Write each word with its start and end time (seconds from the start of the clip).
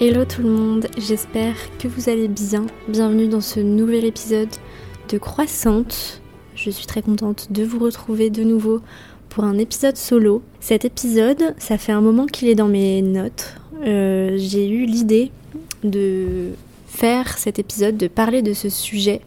Hello 0.00 0.24
tout 0.24 0.42
le 0.42 0.50
monde, 0.50 0.88
j'espère 0.98 1.54
que 1.78 1.86
vous 1.86 2.08
allez 2.08 2.26
bien. 2.26 2.66
Bienvenue 2.88 3.28
dans 3.28 3.40
ce 3.40 3.60
nouvel 3.60 4.04
épisode 4.04 4.48
de 5.08 5.18
Croissante. 5.18 6.20
Je 6.56 6.68
suis 6.68 6.86
très 6.86 7.00
contente 7.00 7.52
de 7.52 7.62
vous 7.62 7.78
retrouver 7.78 8.28
de 8.28 8.42
nouveau 8.42 8.80
pour 9.28 9.44
un 9.44 9.56
épisode 9.56 9.96
solo. 9.96 10.42
Cet 10.58 10.84
épisode, 10.84 11.54
ça 11.58 11.78
fait 11.78 11.92
un 11.92 12.00
moment 12.00 12.26
qu'il 12.26 12.48
est 12.48 12.56
dans 12.56 12.66
mes 12.66 13.02
notes. 13.02 13.54
Euh, 13.86 14.34
J'ai 14.36 14.68
eu 14.68 14.84
l'idée 14.84 15.30
de 15.84 16.50
faire 16.88 17.38
cet 17.38 17.60
épisode, 17.60 17.96
de 17.96 18.08
parler 18.08 18.42
de 18.42 18.52
ce 18.52 18.68
sujet 18.68 19.20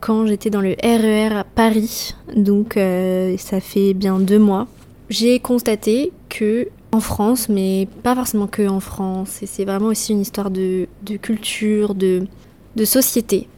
quand 0.00 0.24
j'étais 0.24 0.48
dans 0.48 0.62
le 0.62 0.76
RER 0.82 1.34
à 1.34 1.44
Paris. 1.44 2.14
Donc 2.34 2.78
euh, 2.78 3.36
ça 3.36 3.60
fait 3.60 3.92
bien 3.92 4.18
deux 4.18 4.38
mois. 4.38 4.66
J'ai 5.10 5.40
constaté 5.40 6.10
que 6.30 6.68
en 6.92 7.00
France, 7.00 7.48
mais 7.48 7.88
pas 8.02 8.14
forcément 8.14 8.46
que 8.46 8.66
en 8.68 8.80
France, 8.80 9.42
et 9.42 9.46
c'est 9.46 9.64
vraiment 9.64 9.88
aussi 9.88 10.12
une 10.12 10.20
histoire 10.20 10.50
de, 10.50 10.88
culture, 11.20 11.94
de, 11.94 12.26
de 12.76 12.84
société. 12.84 13.48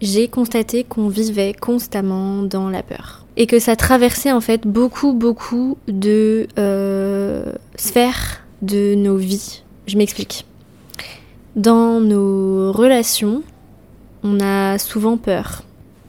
J'ai 0.00 0.28
constaté 0.28 0.84
qu'on 0.84 1.08
vivait 1.08 1.54
constamment 1.54 2.42
dans 2.42 2.70
la 2.70 2.82
peur. 2.82 3.24
Et 3.36 3.46
que 3.46 3.58
ça 3.58 3.76
traversait 3.76 4.32
en 4.32 4.40
fait 4.40 4.66
beaucoup, 4.66 5.12
beaucoup 5.12 5.78
de 5.86 6.48
euh, 6.58 7.52
sphères 7.76 8.42
de 8.62 8.94
nos 8.94 9.16
vies. 9.16 9.62
Je 9.86 9.96
m'explique. 9.96 10.44
Dans 11.54 12.00
nos 12.00 12.72
relations, 12.72 13.42
on 14.22 14.40
a 14.40 14.78
souvent 14.78 15.16
peur. 15.16 15.62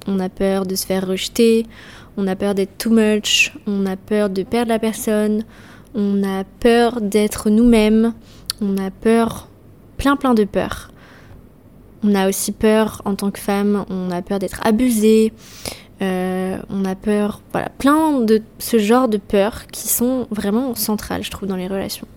On 0.08 0.20
a 0.20 0.30
peur 0.30 0.66
de 0.66 0.76
se 0.76 0.86
faire 0.86 1.08
rejeter, 1.08 1.66
on 2.18 2.28
a 2.28 2.36
peur 2.36 2.56
d'être 2.56 2.78
too 2.78 2.90
much, 2.90 3.54
on 3.68 3.86
a 3.86 3.96
peur 3.96 4.30
de 4.30 4.44
perdre 4.44 4.70
la 4.70 4.80
personne, 4.80 5.44
on 5.94 6.24
a 6.24 6.44
peur 6.44 7.02
d'être 7.02 7.50
nous-mêmes, 7.50 8.14
on 8.62 8.78
a 8.78 8.92
peur, 8.92 9.48
plein 9.98 10.16
plein 10.16 10.34
de 10.34 10.44
peurs. 10.44 10.92
On 12.04 12.16
a 12.16 12.30
aussi 12.30 12.52
peur 12.52 13.02
en 13.06 13.16
tant 13.16 13.32
que 13.32 13.40
femme, 13.40 13.86
on 13.90 14.10
a 14.12 14.22
peur 14.22 14.40
d'être 14.40 14.62
abusée, 14.66 15.34
euh, 16.02 16.58
on 16.70 16.86
a 16.86 16.96
peur, 16.96 17.42
voilà, 17.52 17.70
plein 17.70 18.22
de 18.22 18.42
ce 18.58 18.80
genre 18.80 19.10
de 19.10 19.18
peurs 19.18 19.68
qui 19.68 19.88
sont 19.90 20.28
vraiment 20.32 20.76
centrales, 20.76 21.24
je 21.24 21.32
trouve, 21.32 21.50
dans 21.50 21.58
les 21.58 21.68
relations. 21.68 22.08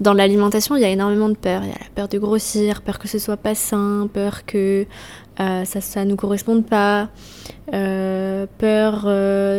Dans 0.00 0.12
l'alimentation, 0.14 0.76
il 0.76 0.82
y 0.82 0.84
a 0.84 0.88
énormément 0.88 1.28
de 1.28 1.36
peurs. 1.36 1.62
Il 1.62 1.68
y 1.68 1.72
a 1.72 1.78
la 1.78 1.90
peur 1.94 2.08
de 2.08 2.18
grossir, 2.18 2.82
peur 2.82 2.98
que 2.98 3.08
ce 3.08 3.18
soit 3.18 3.36
pas 3.36 3.54
sain, 3.54 4.08
peur 4.12 4.46
que 4.46 4.86
euh, 5.40 5.64
ça, 5.64 5.80
ça 5.80 6.04
nous 6.04 6.16
corresponde 6.16 6.66
pas, 6.66 7.08
euh, 7.74 8.46
peur 8.58 9.04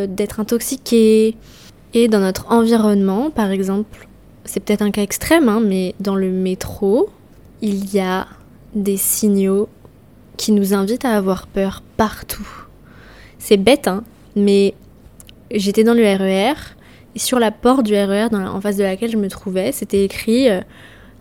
d'être 0.08 0.40
intoxiqué. 0.40 1.38
Et 1.94 2.08
dans 2.08 2.20
notre 2.20 2.52
environnement, 2.52 3.30
par 3.30 3.52
exemple, 3.52 4.08
c'est 4.46 4.60
peut-être 4.62 4.82
un 4.82 4.92
cas 4.92 5.02
extrême, 5.02 5.50
hein, 5.50 5.62
mais 5.64 5.94
dans 6.00 6.16
le 6.16 6.30
métro, 6.32 7.10
il 7.62 7.94
y 7.94 8.00
a 8.00 8.28
des 8.74 8.98
signaux 8.98 9.68
qui 10.38 10.52
nous 10.54 10.74
invitent 10.74 11.06
à 11.06 11.16
avoir 11.16 11.48
peur 11.48 11.84
partout. 11.98 12.48
C'est 13.38 13.58
bête, 13.58 13.88
hein, 13.88 14.04
mais 14.36 14.74
j'étais 15.52 15.84
dans 15.84 15.94
le 15.94 16.04
RER 16.04 16.54
et 17.16 17.20
sur 17.20 17.40
la 17.40 17.52
porte 17.52 17.84
du 17.86 17.94
RER 17.94 18.28
la- 18.32 18.52
en 18.54 18.62
face 18.62 18.78
de 18.78 18.84
laquelle 18.84 19.12
je 19.12 19.18
me 19.18 19.28
trouvais, 19.28 19.72
c'était 19.72 20.04
écrit 20.04 20.50
euh, 20.50 20.62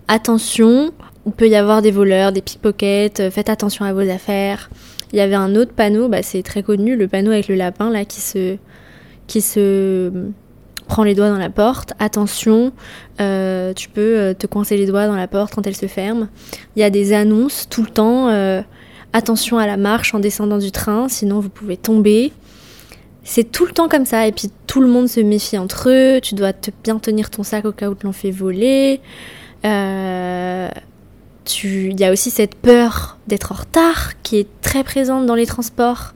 Attention, 0.09 0.93
il 1.27 1.33
peut 1.33 1.49
y 1.49 1.55
avoir 1.57 1.83
des 1.83 1.91
voleurs, 1.91 2.33
des 2.33 2.41
pickpockets, 2.43 3.21
euh, 3.21 3.31
faites 3.31 3.49
attention 3.49 3.85
à 3.85 3.93
vos 3.93 4.09
affaires. 4.09 4.71
Il 5.13 5.19
y 5.19 5.21
avait 5.21 5.35
un 5.35 5.55
autre 5.57 5.73
panneau, 5.73 6.09
bah, 6.09 6.23
c'est 6.23 6.43
très 6.43 6.63
connu, 6.63 6.97
le 6.97 7.07
panneau 7.09 7.31
avec 7.33 7.49
le 7.49 7.55
lapin 7.57 7.91
là 7.91 8.05
qui 8.05 8.21
se, 8.21 8.57
qui 9.27 9.41
se 9.41 10.11
euh, 10.91 10.95
prend 10.95 11.05
les 11.05 11.15
doigts 11.15 11.31
dans 11.31 11.39
la 11.39 11.51
porte. 11.51 11.93
Attention, 11.99 12.73
euh, 13.21 13.73
tu 13.75 13.89
peux 13.89 14.19
euh, 14.19 14.35
te 14.35 14.47
coincer 14.47 14.77
les 14.77 14.87
doigts 14.87 15.07
dans 15.07 15.17
la 15.17 15.29
porte 15.29 15.55
quand 15.55 15.67
elle 15.67 15.77
se 15.77 15.87
ferme. 15.87 16.29
Il 16.77 16.81
y 16.81 16.83
a 16.83 16.91
des 16.91 17.13
annonces 17.13 17.67
tout 17.69 17.83
le 17.83 17.89
temps. 17.89 18.29
euh, 18.29 18.63
attention 19.13 19.59
à 19.59 19.67
la 19.67 19.77
marche 19.77 20.15
en 20.15 20.21
descendant 20.21 20.59
du 20.59 20.71
train, 20.71 21.09
sinon 21.09 21.41
vous 21.41 21.49
pouvez 21.49 21.77
tomber. 21.77 22.33
C'est 23.25 23.51
tout 23.51 23.67
le 23.67 23.73
temps 23.73 23.89
comme 23.89 24.07
ça, 24.07 24.27
et 24.27 24.33
puis 24.33 24.51
tout 24.67 24.81
le 24.81 24.89
monde 24.89 25.09
se 25.09 25.21
méfie 25.21 25.59
entre 25.59 25.91
eux. 25.91 26.21
Tu 26.21 26.35
dois 26.35 26.53
te 26.53 26.71
bien 26.83 26.99
tenir 26.99 27.31
ton 27.31 27.43
sac 27.43 27.65
au 27.65 27.73
cas 27.73 27.89
où 27.89 27.95
tu 27.95 28.07
l'en 28.07 28.13
fais 28.13 28.31
voler. 28.31 29.01
Il 29.65 29.71
y 32.01 32.05
a 32.05 32.13
aussi 32.13 32.31
cette 32.31 32.55
peur 32.55 33.19
d'être 33.27 33.53
en 33.53 33.57
retard 33.57 34.13
qui 34.23 34.39
est 34.39 34.49
très 34.63 34.85
présente 34.85 35.27
dans 35.27 35.35
les 35.35 35.47
transports. 35.47 36.13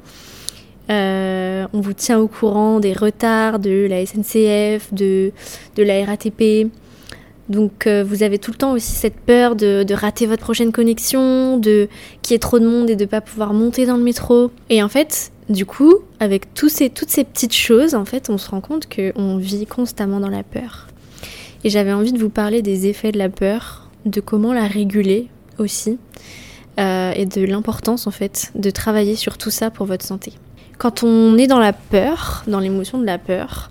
Euh, 0.91 1.67
on 1.73 1.81
vous 1.81 1.95
tient 1.95 2.19
au 2.19 2.29
courant 2.29 2.81
des 2.81 2.93
retards 2.93 3.59
de 3.59 3.87
la 3.89 4.05
SNCF, 4.05 4.93
de, 4.93 5.33
de 5.77 5.83
la 5.83 6.05
RATP. 6.05 6.71
Donc 7.49 7.87
euh, 7.87 8.03
vous 8.05 8.23
avez 8.23 8.39
tout 8.39 8.51
le 8.51 8.57
temps 8.57 8.73
aussi 8.73 8.93
cette 8.93 9.17
peur 9.17 9.55
de, 9.55 9.83
de 9.83 9.95
rater 9.95 10.27
votre 10.27 10.43
prochaine 10.43 10.73
connexion, 10.73 11.59
de 11.59 11.89
qu'il 12.23 12.35
y 12.35 12.37
ait 12.37 12.39
trop 12.39 12.59
de 12.59 12.67
monde 12.67 12.89
et 12.89 12.97
de 12.97 13.05
pas 13.05 13.21
pouvoir 13.21 13.53
monter 13.53 13.87
dans 13.87 13.97
le 13.97 14.03
métro. 14.03 14.51
Et 14.71 14.83
en 14.83 14.89
fait, 14.89 15.31
du 15.49 15.67
coup, 15.67 15.95
avec 16.21 16.55
tous 16.55 16.71
ces, 16.71 16.89
toutes 16.89 17.11
ces 17.11 17.25
petites 17.25 17.55
choses, 17.55 17.95
en 17.95 18.05
fait, 18.05 18.31
on 18.31 18.39
se 18.39 18.49
rend 18.49 18.61
compte 18.61 18.87
qu'on 18.89 19.37
vit 19.37 19.67
constamment 19.67 20.21
dans 20.21 20.31
la 20.31 20.43
peur. 20.43 20.89
Et 21.65 21.71
j'avais 21.71 21.93
envie 21.93 22.13
de 22.13 22.19
vous 22.19 22.31
parler 22.31 22.63
des 22.63 22.87
effets 22.87 23.13
de 23.13 23.19
la 23.19 23.29
peur, 23.29 23.91
de 24.07 24.21
comment 24.21 24.53
la 24.53 24.67
réguler 24.67 25.29
aussi, 25.59 25.99
euh, 26.79 27.13
et 27.15 27.25
de 27.27 27.43
l'importance 27.45 28.07
en 28.07 28.11
fait 28.11 28.51
de 28.55 28.71
travailler 28.71 29.17
sur 29.17 29.39
tout 29.39 29.51
ça 29.51 29.71
pour 29.71 29.87
votre 29.87 30.05
santé. 30.05 30.33
Quand 30.79 31.03
on 31.03 31.39
est 31.39 31.47
dans 31.47 31.59
la 31.59 31.73
peur, 31.73 32.43
dans 32.47 32.59
l'émotion 32.59 32.99
de 32.99 33.07
la 33.07 33.19
peur, 33.19 33.71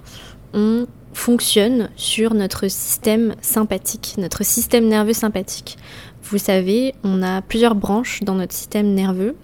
on 0.53 0.87
fonctionne 1.13 1.89
sur 1.95 2.33
notre 2.33 2.67
système 2.67 3.35
sympathique, 3.41 4.15
notre 4.17 4.43
système 4.43 4.87
nerveux 4.87 5.13
sympathique. 5.13 5.77
Vous 6.23 6.37
savez, 6.37 6.95
on 7.03 7.21
a 7.21 7.41
plusieurs 7.41 7.75
branches 7.75 8.21
dans 8.21 8.35
notre 8.35 8.53
système 8.53 8.93
nerveux. 8.93 9.35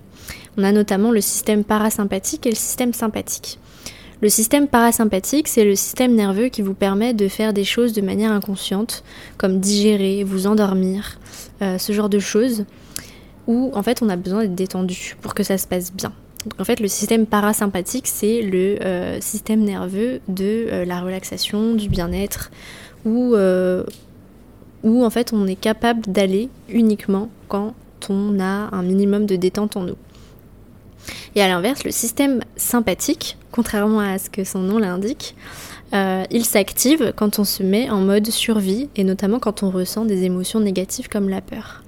On 0.58 0.64
a 0.64 0.72
notamment 0.72 1.12
le 1.12 1.22
système 1.22 1.64
parasympathique 1.64 2.46
et 2.46 2.50
le 2.50 2.56
système 2.56 2.94
sympathique. 2.94 3.59
Le 4.22 4.30
système 4.30 4.68
parasympathique, 4.68 5.47
c'est 5.47 5.64
le 5.64 5.76
système 5.76 6.14
nerveux 6.16 6.50
qui 6.50 6.62
vous 6.62 6.74
permet 6.74 7.14
de 7.14 7.28
faire 7.28 7.53
des 7.53 7.64
choses 7.64 7.94
de 7.94 8.02
manière 8.02 8.31
inconsciente, 8.31 9.03
comme 9.38 9.59
digérer, 9.59 10.24
vous 10.24 10.47
endormir, 10.47 11.20
euh, 11.62 11.78
ce 11.78 11.94
genre 11.94 12.09
de 12.09 12.20
choses, 12.20 12.66
où 13.47 13.72
en 13.74 13.84
fait 13.84 14.02
on 14.02 14.09
a 14.09 14.18
besoin 14.18 14.41
d'être 14.41 14.56
détendu 14.56 15.16
pour 15.22 15.34
que 15.34 15.44
ça 15.44 15.58
se 15.58 15.68
passe 15.68 15.94
bien. 15.94 16.12
En 16.57 16.63
fait 16.63 16.79
le 16.79 16.88
système 16.88 17.25
parasympathique, 17.25 18.07
c'est 18.07 18.41
le 18.41 18.81
euh, 18.83 19.19
système 19.19 19.61
nerveux 19.61 20.22
de 20.29 20.67
euh, 20.72 20.85
la 20.85 21.01
relaxation, 21.01 21.73
du 21.73 21.89
bien-être, 21.89 22.50
où, 23.05 23.35
euh, 23.35 23.83
où 24.83 25.03
en 25.03 25.09
fait 25.09 25.33
on 25.33 25.47
est 25.47 25.59
capable 25.59 26.01
d'aller 26.07 26.49
uniquement 26.69 27.29
quand 27.49 27.73
on 28.09 28.39
a 28.39 28.69
un 28.73 28.83
minimum 28.83 29.25
de 29.25 29.35
détente 29.35 29.75
en 29.75 29.83
nous. 29.83 29.97
Et 31.35 31.41
à 31.41 31.47
l'inverse, 31.47 31.83
le 31.83 31.91
système 31.91 32.41
sympathique, 32.55 33.38
contrairement 33.51 33.99
à 33.99 34.17
ce 34.17 34.29
que 34.29 34.44
son 34.44 34.59
nom 34.59 34.79
l'indique, 34.79 35.35
il 35.94 36.45
s'active 36.45 37.13
quand 37.16 37.39
on 37.39 37.44
se 37.44 37.63
met 37.63 37.89
en 37.89 38.01
mode 38.01 38.28
survie 38.28 38.89
et 38.95 39.03
notamment 39.03 39.39
quand 39.39 39.63
on 39.63 39.72
ressent 39.72 40.05
des 40.05 40.23
émotions 40.23 40.59
négatives 40.59 41.09
comme 41.09 41.29
la 41.29 41.41
peur. 41.41 41.83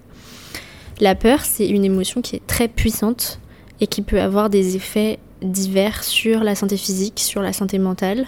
La 1.00 1.13
peur, 1.13 1.41
c'est 1.44 1.67
une 1.67 1.85
émotion 1.85 2.22
qui 2.22 2.35
est 2.35 2.47
très 2.47 2.67
puissante 2.67 3.40
et 3.81 3.88
qui 3.88 4.03
peut 4.03 4.22
avoir 4.22 4.50
des 4.50 4.75
effets 4.75 5.19
divers 5.42 6.03
sur 6.03 6.44
la 6.44 6.56
santé 6.56 6.78
physique, 6.78 7.19
sur 7.19 7.42
la 7.42 7.52
santé 7.52 7.80
mentale. 7.80 8.28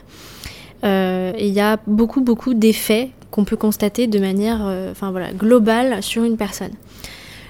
Euh, 0.84 1.31
il 1.40 1.53
y 1.53 1.62
a 1.62 1.80
beaucoup, 1.88 2.22
beaucoup 2.22 2.56
d'effets 2.56 3.12
qu'on 3.31 3.46
peut 3.46 3.56
constater 3.56 4.08
de 4.08 4.19
manière 4.19 4.66
euh, 4.66 4.92
enfin, 4.92 5.12
voilà, 5.12 5.31
globale 5.31 6.03
sur 6.03 6.24
une 6.24 6.38
personne. 6.38 6.74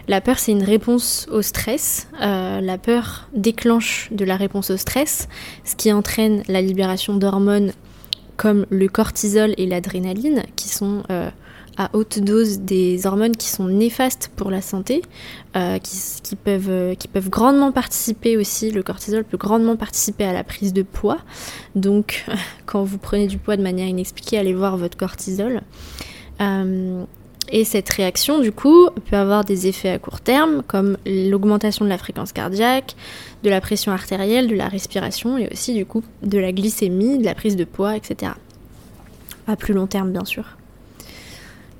La 0.09 0.19
peur, 0.19 0.37
c'est 0.37 0.51
une 0.51 0.63
réponse 0.63 1.27
au 1.31 1.41
stress. 1.41 2.09
Euh, 2.21 2.59
la 2.59 2.77
peur 2.77 3.29
déclenche 3.33 4.09
de 4.11 4.25
la 4.25 4.35
réponse 4.35 4.69
au 4.69 4.77
stress, 4.77 5.29
ce 5.63 5.75
qui 5.77 5.91
entraîne 5.93 6.43
la 6.49 6.61
libération 6.61 7.15
d'hormones 7.15 7.71
comme 8.35 8.65
le 8.69 8.89
cortisol 8.89 9.53
et 9.57 9.65
l'adrénaline, 9.65 10.43
qui 10.57 10.67
sont 10.67 11.03
à 11.77 11.89
haute 11.93 12.19
dose 12.19 12.59
des 12.59 13.05
hormones 13.05 13.35
qui 13.35 13.47
sont 13.47 13.67
néfastes 13.67 14.31
pour 14.35 14.51
la 14.51 14.61
santé, 14.61 15.01
euh, 15.55 15.79
qui, 15.79 16.35
peuvent, 16.35 16.69
euh, 16.69 16.95
qui 16.95 17.07
peuvent 17.07 17.29
grandement 17.29 17.71
participer 17.71 18.37
aussi, 18.37 18.71
le 18.71 18.83
cortisol 18.83 19.23
peut 19.23 19.37
grandement 19.37 19.75
participer 19.75 20.23
à 20.25 20.33
la 20.33 20.43
prise 20.43 20.73
de 20.73 20.83
poids. 20.83 21.19
Donc, 21.75 22.25
quand 22.65 22.83
vous 22.83 22.97
prenez 22.97 23.27
du 23.27 23.37
poids 23.37 23.57
de 23.57 23.63
manière 23.63 23.87
inexpliquée, 23.87 24.37
allez 24.37 24.53
voir 24.53 24.77
votre 24.77 24.97
cortisol. 24.97 25.61
Euh, 26.41 27.03
et 27.51 27.65
cette 27.65 27.89
réaction, 27.89 28.39
du 28.39 28.51
coup, 28.51 28.89
peut 29.09 29.17
avoir 29.17 29.43
des 29.43 29.67
effets 29.67 29.89
à 29.89 29.99
court 29.99 30.21
terme, 30.21 30.63
comme 30.65 30.97
l'augmentation 31.05 31.85
de 31.85 31.89
la 31.89 31.97
fréquence 31.97 32.31
cardiaque, 32.31 32.95
de 33.43 33.49
la 33.49 33.61
pression 33.61 33.91
artérielle, 33.91 34.47
de 34.47 34.55
la 34.55 34.67
respiration, 34.67 35.37
et 35.37 35.49
aussi, 35.51 35.73
du 35.73 35.85
coup, 35.85 36.03
de 36.23 36.39
la 36.39 36.51
glycémie, 36.51 37.17
de 37.17 37.25
la 37.25 37.35
prise 37.35 37.55
de 37.55 37.65
poids, 37.65 37.95
etc. 37.95 38.31
À 39.45 39.55
plus 39.55 39.73
long 39.73 39.87
terme, 39.87 40.11
bien 40.11 40.25
sûr. 40.25 40.57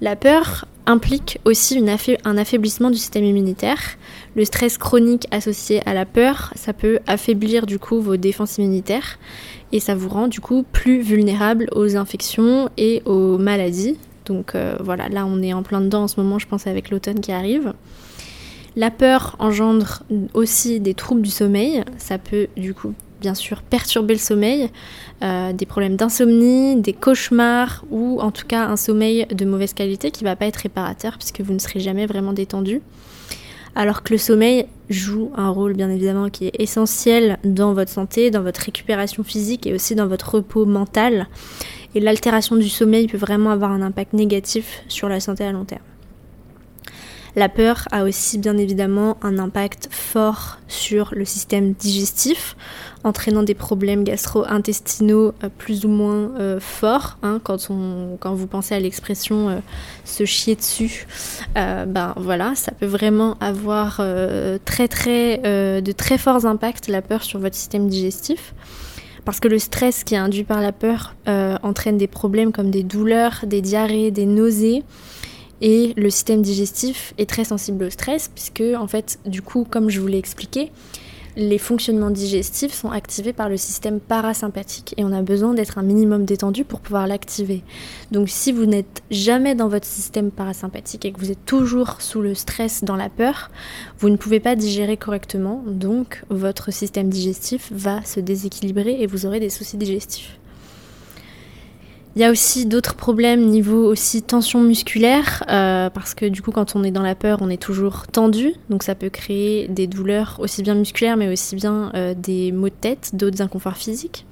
La 0.03 0.17
peur 0.17 0.65
implique 0.85 1.39
aussi 1.45 1.81
un 2.25 2.37
affaiblissement 2.37 2.89
du 2.89 2.97
système 2.97 3.23
immunitaire. 3.23 3.79
Le 4.35 4.43
stress 4.43 4.77
chronique 4.77 5.27
associé 5.31 5.81
à 5.87 5.93
la 5.93 6.05
peur, 6.05 6.51
ça 6.57 6.73
peut 6.73 6.99
affaiblir 7.07 7.65
du 7.65 7.79
coup 7.79 8.01
vos 8.01 8.17
défenses 8.17 8.57
immunitaires 8.57 9.17
et 9.71 9.79
ça 9.79 9.95
vous 9.95 10.09
rend 10.09 10.27
du 10.27 10.41
coup 10.41 10.65
plus 10.73 10.99
vulnérable 10.99 11.69
aux 11.71 11.95
infections 11.95 12.69
et 12.75 13.01
aux 13.05 13.37
maladies 13.37 13.97
Donc 14.25 14.57
voilà, 14.81 15.07
là 15.07 15.25
on 15.25 15.41
est 15.41 15.53
en 15.53 15.63
plein 15.63 15.79
dedans 15.79 16.03
en 16.03 16.07
ce 16.09 16.19
moment, 16.19 16.37
je 16.37 16.47
pense, 16.47 16.67
avec 16.67 16.89
l'automne 16.89 17.21
qui 17.21 17.31
arrive. 17.31 17.71
La 18.75 18.91
peur 18.91 19.37
engendre 19.39 20.03
aussi 20.33 20.81
des 20.81 20.95
troubles 20.95 21.21
du 21.21 21.31
sommeil. 21.31 21.81
Ça 21.97 22.17
peut 22.17 22.47
du 22.57 22.73
coup 22.73 22.93
bien 23.23 23.35
sûr 23.35 23.61
perturber 23.61 24.13
le 24.13 24.19
sommeil, 24.19 24.69
euh, 25.23 25.53
des 25.53 25.65
problèmes 25.65 25.95
d'insomnie, 25.95 26.75
des 26.75 26.91
cauchemars 26.91 27.85
ou 27.89 28.19
en 28.19 28.31
tout 28.31 28.45
cas 28.45 28.67
un 28.67 28.75
sommeil 28.75 29.25
de 29.27 29.45
mauvaise 29.45 29.73
qualité 29.73 30.11
qui 30.11 30.25
ne 30.25 30.29
va 30.29 30.35
pas 30.35 30.45
être 30.45 30.57
réparateur 30.57 31.17
puisque 31.17 31.39
vous 31.39 31.53
ne 31.53 31.59
serez 31.59 31.79
jamais 31.79 32.05
vraiment 32.05 32.33
détendu. 32.33 32.81
Alors 33.75 34.03
que 34.03 34.13
le 34.13 34.19
sommeil 34.19 34.67
joue 34.89 35.31
un 35.35 35.49
rôle 35.49 35.73
bien 35.73 35.89
évidemment 35.89 36.29
qui 36.29 36.47
est 36.47 36.61
essentiel 36.61 37.39
dans 37.45 37.73
votre 37.73 37.89
santé, 37.89 38.29
dans 38.29 38.43
votre 38.43 38.59
récupération 38.59 39.23
physique 39.23 39.65
et 39.65 39.73
aussi 39.73 39.95
dans 39.95 40.07
votre 40.07 40.35
repos 40.35 40.65
mental. 40.65 41.27
Et 41.95 42.01
l'altération 42.01 42.57
du 42.57 42.69
sommeil 42.69 43.07
peut 43.07 43.17
vraiment 43.17 43.51
avoir 43.51 43.71
un 43.71 43.81
impact 43.81 44.13
négatif 44.13 44.83
sur 44.89 45.07
la 45.07 45.21
santé 45.21 45.45
à 45.45 45.51
long 45.53 45.65
terme. 45.65 45.92
La 47.35 47.49
peur 47.49 47.87
a 47.91 48.03
aussi 48.03 48.37
bien 48.37 48.57
évidemment 48.57 49.17
un 49.23 49.39
impact 49.39 49.87
fort 49.89 50.59
sur 50.67 51.13
le 51.15 51.25
système 51.25 51.73
digestif, 51.73 52.55
entraînant 53.03 53.41
des 53.41 53.55
problèmes 53.55 54.03
gastro-intestinaux 54.03 55.33
euh, 55.43 55.49
plus 55.57 55.85
ou 55.85 55.89
moins 55.89 56.29
euh, 56.39 56.59
forts. 56.59 57.17
Hein, 57.23 57.39
quand, 57.43 57.71
on, 57.71 58.17
quand 58.19 58.35
vous 58.35 58.45
pensez 58.45 58.75
à 58.75 58.79
l'expression 58.79 59.49
euh, 59.49 59.55
se 60.05 60.25
chier 60.25 60.55
dessus, 60.55 61.07
ben 61.55 62.13
voilà, 62.17 62.53
ça 62.55 62.71
peut 62.71 62.85
vraiment 62.85 63.37
avoir 63.39 64.01
très 64.65 64.87
très 64.87 65.37
de 65.81 65.91
très 65.91 66.17
forts 66.17 66.45
impacts 66.45 66.87
la 66.87 67.01
peur 67.01 67.23
sur 67.23 67.39
votre 67.39 67.55
système 67.55 67.87
digestif. 67.87 68.53
Parce 69.25 69.39
que 69.39 69.47
le 69.47 69.59
stress 69.59 70.03
qui 70.03 70.15
est 70.15 70.17
induit 70.17 70.43
par 70.43 70.61
la 70.61 70.71
peur 70.71 71.15
entraîne 71.27 71.97
des 71.97 72.07
problèmes 72.07 72.51
comme 72.51 72.71
des 72.71 72.83
douleurs, 72.83 73.41
des 73.45 73.61
diarrhées, 73.61 74.11
des 74.11 74.25
nausées. 74.25 74.83
Et 75.65 75.93
le 75.95 76.09
système 76.09 76.41
digestif 76.41 77.13
est 77.17 77.29
très 77.29 77.45
sensible 77.45 77.85
au 77.85 77.89
stress, 77.89 78.29
puisque, 78.35 78.63
en 78.77 78.85
fait, 78.85 79.17
du 79.25 79.41
coup, 79.41 79.65
comme 79.67 79.89
je 79.89 80.01
vous 80.01 80.07
l'ai 80.07 80.17
expliqué, 80.17 80.71
les 81.37 81.57
fonctionnements 81.57 82.11
digestifs 82.11 82.73
sont 82.73 82.91
activés 82.91 83.31
par 83.31 83.47
le 83.47 83.57
système 83.57 83.99
parasympathique 83.99 84.93
et 84.97 85.03
on 85.03 85.11
a 85.11 85.21
besoin 85.21 85.53
d'être 85.53 85.77
un 85.77 85.81
minimum 85.81 86.25
détendu 86.25 86.63
pour 86.63 86.79
pouvoir 86.79 87.07
l'activer. 87.07 87.63
Donc 88.11 88.29
si 88.29 88.51
vous 88.51 88.65
n'êtes 88.65 89.01
jamais 89.09 89.55
dans 89.55 89.67
votre 89.67 89.87
système 89.87 90.29
parasympathique 90.29 91.05
et 91.05 91.11
que 91.11 91.19
vous 91.19 91.31
êtes 91.31 91.45
toujours 91.45 92.01
sous 92.01 92.21
le 92.21 92.35
stress, 92.35 92.83
dans 92.83 92.95
la 92.95 93.09
peur, 93.09 93.49
vous 93.97 94.09
ne 94.09 94.17
pouvez 94.17 94.39
pas 94.39 94.55
digérer 94.55 94.97
correctement, 94.97 95.63
donc 95.65 96.23
votre 96.29 96.71
système 96.71 97.09
digestif 97.09 97.71
va 97.71 98.03
se 98.03 98.19
déséquilibrer 98.19 99.01
et 99.01 99.07
vous 99.07 99.25
aurez 99.25 99.39
des 99.39 99.49
soucis 99.49 99.77
digestifs. 99.77 100.37
Il 102.15 102.21
y 102.21 102.25
a 102.25 102.29
aussi 102.29 102.67
d'autres 102.67 102.93
problèmes 102.93 103.47
niveau 103.47 103.87
aussi 103.87 104.21
tension 104.21 104.61
musculaire, 104.61 105.43
euh, 105.49 105.89
parce 105.89 106.13
que 106.13 106.27
du 106.27 106.43
coup 106.43 106.51
quand 106.51 106.75
on 106.75 106.83
est 106.83 106.91
dans 106.91 107.01
la 107.01 107.15
peur, 107.15 107.39
on 107.41 107.49
est 107.49 107.61
toujours 107.61 108.05
tendu, 108.05 108.53
donc 108.69 108.83
ça 108.83 108.93
peut 108.93 109.09
créer 109.09 109.67
des 109.67 109.87
douleurs 109.87 110.35
aussi 110.37 110.61
bien 110.61 110.75
musculaires 110.75 111.17
mais 111.17 111.27
aussi 111.33 111.55
bien 111.55 111.91
euh, 111.95 112.13
des 112.15 112.51
maux 112.51 112.69
de 112.69 112.75
tête, 112.79 113.11
d'autres 113.13 113.41
inconforts 113.41 113.77
physiques. 113.77 114.27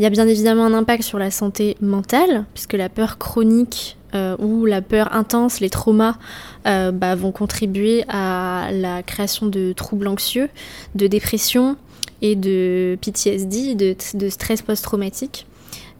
Il 0.00 0.02
y 0.02 0.06
a 0.06 0.10
bien 0.10 0.26
évidemment 0.26 0.64
un 0.64 0.74
impact 0.74 1.04
sur 1.04 1.20
la 1.20 1.30
santé 1.30 1.76
mentale, 1.80 2.46
puisque 2.52 2.74
la 2.74 2.88
peur 2.88 3.18
chronique 3.18 3.96
euh, 4.14 4.36
ou 4.38 4.66
la 4.66 4.82
peur 4.82 5.14
intense, 5.14 5.60
les 5.60 5.70
traumas, 5.70 6.16
bah, 6.64 7.14
vont 7.14 7.32
contribuer 7.32 8.04
à 8.08 8.70
la 8.72 9.02
création 9.02 9.46
de 9.46 9.72
troubles 9.72 10.06
anxieux, 10.06 10.50
de 10.94 11.06
dépression 11.06 11.76
et 12.22 12.36
de 12.36 12.98
PTSD, 13.00 13.74
de 13.74 14.28
stress 14.28 14.62
post-traumatique 14.62 15.46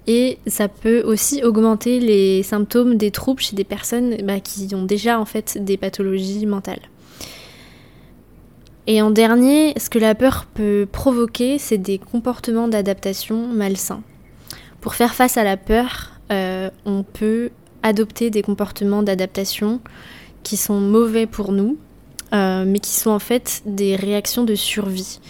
et 0.09 0.39
ça 0.47 0.69
peut 0.69 1.03
aussi 1.03 1.45
augmenter 1.45 2.01
les 2.01 2.43
symptômes 2.43 2.97
des 2.97 3.11
troubles 3.11 3.43
chez 3.43 3.55
des 3.55 3.63
personnes 3.63 4.17
bah, 4.25 4.41
qui 4.41 4.75
ont 4.75 4.85
déjà 4.85 5.21
en 5.21 5.27
fait 5.27 5.63
des 5.63 5.77
pathologies 5.77 6.47
mentales. 6.47 6.81
Et 8.87 9.03
en 9.03 9.11
dernier, 9.11 9.75
ce 9.79 9.91
que 9.91 9.99
la 9.99 10.15
peur 10.15 10.47
peut 10.55 10.89
provoquer, 10.91 11.59
c'est 11.59 11.77
des 11.77 11.99
comportements 11.99 12.69
d'adaptation 12.69 13.47
malsains. 13.49 14.03
Pour 14.81 14.95
faire 14.95 15.15
face 15.15 15.37
à 15.37 15.45
la 15.45 15.59
peur, 15.59 16.13
euh, 16.33 16.71
on 16.87 17.03
peut 17.03 17.51
adopter 17.83 18.31
des 18.31 18.41
comportements 18.41 19.03
d'adaptation 19.03 19.81
qui 20.43 20.57
sont 20.57 20.81
mauvais 20.81 21.27
pour 21.27 21.53
nous, 21.53 21.77
euh, 22.33 22.65
mais 22.67 22.79
qui 22.79 22.93
sont 22.93 23.11
en 23.11 23.19
fait 23.19 23.61
des 23.67 23.95
réactions 23.95 24.45
de 24.45 24.55
survie. 24.55 25.21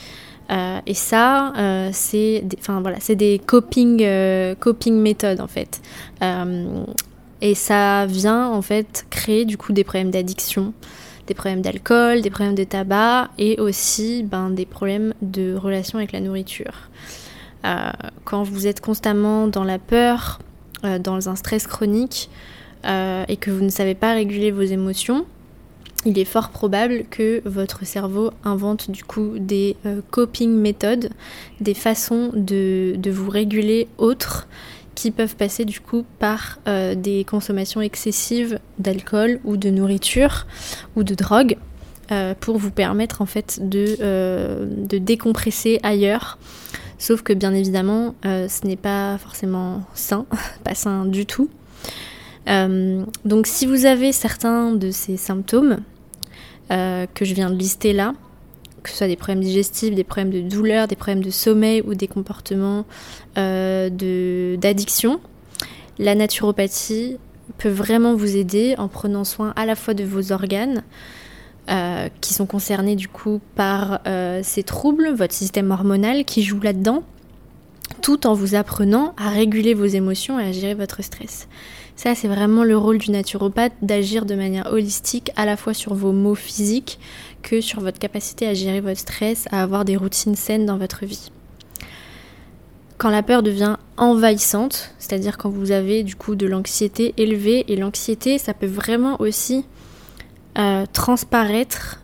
Euh, 0.51 0.81
et 0.87 0.95
ça, 0.95 1.53
euh, 1.57 1.91
c'est 1.93 2.43
enfin 2.59 2.81
voilà, 2.81 2.99
des 3.11 3.39
coping, 3.45 4.03
euh, 4.03 4.55
coping 4.55 4.95
méthodes 4.95 5.41
en 5.41 5.47
fait. 5.47 5.81
et 7.41 7.55
ça 7.55 8.07
vient 8.07 8.49
en 8.49 8.63
fait 8.63 9.07
créer 9.11 9.45
du 9.45 9.57
coup 9.57 9.73
des 9.73 9.85
problèmes 9.85 10.11
d'addiction, 10.11 10.73
des 11.27 11.35
problèmes 11.35 11.61
d'alcool, 11.61 12.23
des 12.23 12.31
problèmes 12.31 12.55
de 12.55 12.65
tabac 12.65 13.29
et 13.39 13.61
aussi 13.61 14.23
ben, 14.25 14.51
des 14.51 14.67
problèmes 14.67 15.15
de 15.23 15.55
relation 15.55 15.99
avec 15.99 16.13
la 16.13 16.21
nourriture. 16.21 16.89
quand 18.25 18.43
vous 18.43 18.67
êtes 18.67 18.81
constamment 18.81 19.47
dans 19.49 19.65
la 19.65 19.79
peur, 19.79 20.41
dans 20.83 21.29
un 21.29 21.37
stress 21.37 21.67
chronique 21.67 22.31
et 22.85 23.37
que 23.37 23.51
vous 23.51 23.63
ne 23.63 23.71
savez 23.71 23.95
pas 23.95 24.15
réguler 24.15 24.51
vos 24.51 24.63
émotions, 24.63 25.27
il 26.05 26.19
est 26.19 26.25
fort 26.25 26.51
probable 26.51 27.05
que 27.11 27.43
votre 27.45 27.85
cerveau 27.85 28.31
invente 28.45 28.91
du 28.91 29.05
coup 29.05 29.35
des 29.39 29.77
euh, 29.85 30.01
coping 30.11 30.51
méthodes, 30.51 31.11
des 31.61 31.75
façons 31.75 32.31
de, 32.35 32.99
vous 33.11 33.31
réguler 33.31 33.89
autres 33.99 34.47
qui 34.95 35.11
peuvent 35.11 35.37
passer 35.37 35.65
du 35.65 35.81
coup 35.81 36.05
par 36.19 36.59
euh, 36.69 36.95
des 36.95 37.25
consommations 37.25 37.81
excessives 37.81 38.61
d'alcool 38.79 39.41
ou 39.45 39.57
de 39.57 39.71
nourriture 39.71 40.47
ou 40.97 41.03
de 41.03 41.15
drogue 41.15 41.57
euh, 42.11 42.35
pour 42.39 42.59
vous 42.59 42.71
permettre 42.71 43.21
en 43.21 43.27
fait 43.27 43.59
de, 43.61 43.97
de 44.69 44.99
décompresser 44.99 45.81
ailleurs. 45.83 46.39
Sauf 46.99 47.23
que 47.23 47.33
bien 47.33 47.55
évidemment 47.55 48.15
ce 48.25 48.67
n'est 48.67 48.77
pas 48.77 49.19
forcément 49.19 49.83
sain, 49.95 50.27
pas 50.65 50.75
sain 50.75 51.05
du 51.05 51.27
tout. 51.27 51.49
Euh, 52.49 53.05
donc 53.25 53.47
si 53.47 53.67
vous 53.67 53.85
avez 53.85 54.13
certains 54.13 54.73
de 54.73 54.91
ces 54.91 55.17
symptômes 55.17 55.79
euh, 56.71 57.07
que 57.15 57.25
je 57.25 57.35
viens 57.35 57.51
de 57.51 57.57
lister 57.57 57.93
là, 57.93 58.15
que 58.83 58.91
ce 58.91 58.97
soit 58.97 59.07
des 59.07 59.17
problèmes 59.17 59.43
digestifs, 59.43 59.95
des 59.95 60.05
problèmes 60.05 60.33
de 60.33 60.41
douleur, 60.41 60.89
des 60.89 60.97
problèmes 60.97 61.23
de 61.23 61.31
sommeil 61.31 61.83
ou 61.83 61.95
des 61.95 62.09
comportements 62.09 62.87
euh, 63.37 64.57
d'addiction, 64.57 65.21
la 65.99 66.15
naturopathie 66.15 67.19
peut 67.59 67.69
vraiment 67.69 68.15
vous 68.15 68.37
aider 68.37 68.77
en 68.79 68.89
prenant 68.89 69.25
soin 69.25 69.53
à 69.57 69.67
la 69.67 69.75
fois 69.75 69.95
de 69.95 70.05
vos 70.05 70.33
organes, 70.33 70.83
qui 72.23 72.33
sont 72.33 72.47
concernés 72.47 72.97
du 72.97 73.09
coup 73.09 73.43
par 73.55 74.01
ces 74.43 74.63
troubles, 74.63 75.11
votre 75.11 75.35
système 75.35 75.71
hormonal 75.71 76.25
qui 76.25 76.43
joue 76.43 76.61
là-dedans, 76.61 77.03
tout 78.01 78.27
en 78.27 78.33
vous 78.33 78.55
apprenant 78.55 79.13
à 79.19 79.29
réguler 79.29 79.75
vos 79.75 79.85
émotions 79.85 80.41
et 80.41 80.45
à 80.45 80.53
gérer 80.53 80.73
votre 80.73 81.03
stress. 81.03 81.47
Ça, 81.99 82.15
c'est 82.15 82.29
vraiment 82.29 82.63
le 82.63 82.79
rôle 82.79 82.99
du 82.99 83.11
naturopathe 83.11 83.73
d'agir 83.83 84.25
de 84.25 84.37
manière 84.37 84.73
holistique 84.73 85.33
à 85.35 85.45
la 85.45 85.57
fois 85.57 85.75
sur 85.75 85.95
vos 85.95 86.13
maux 86.13 86.37
physiques 86.37 87.01
que 87.43 87.61
sur 87.61 87.81
votre 87.81 87.99
capacité 87.99 88.47
à 88.47 88.55
gérer 88.55 88.81
votre 88.81 89.01
stress, 89.01 89.49
à 89.51 89.65
avoir 89.65 89.85
des 89.85 89.97
routines 89.97 90.37
saines 90.37 90.65
dans 90.65 90.79
votre 90.79 91.07
vie. 91.07 91.33
Quand 92.99 93.11
la 93.11 93.25
peur 93.25 93.43
devient 93.43 93.79
envahissante, 93.97 94.95
c'est-à-dire 95.01 95.37
quand 95.39 95.51
vous 95.51 95.73
avez 95.73 96.05
du 96.05 96.15
coup 96.15 96.37
de 96.37 96.47
l'anxiété 96.47 97.15
élevée, 97.17 97.65
et 97.67 97.75
l'anxiété, 97.75 98.39
ça 98.39 98.55
peut 98.55 98.67
vraiment 98.67 99.21
aussi 99.21 99.65
euh, 100.57 100.87
transparaître 100.93 102.01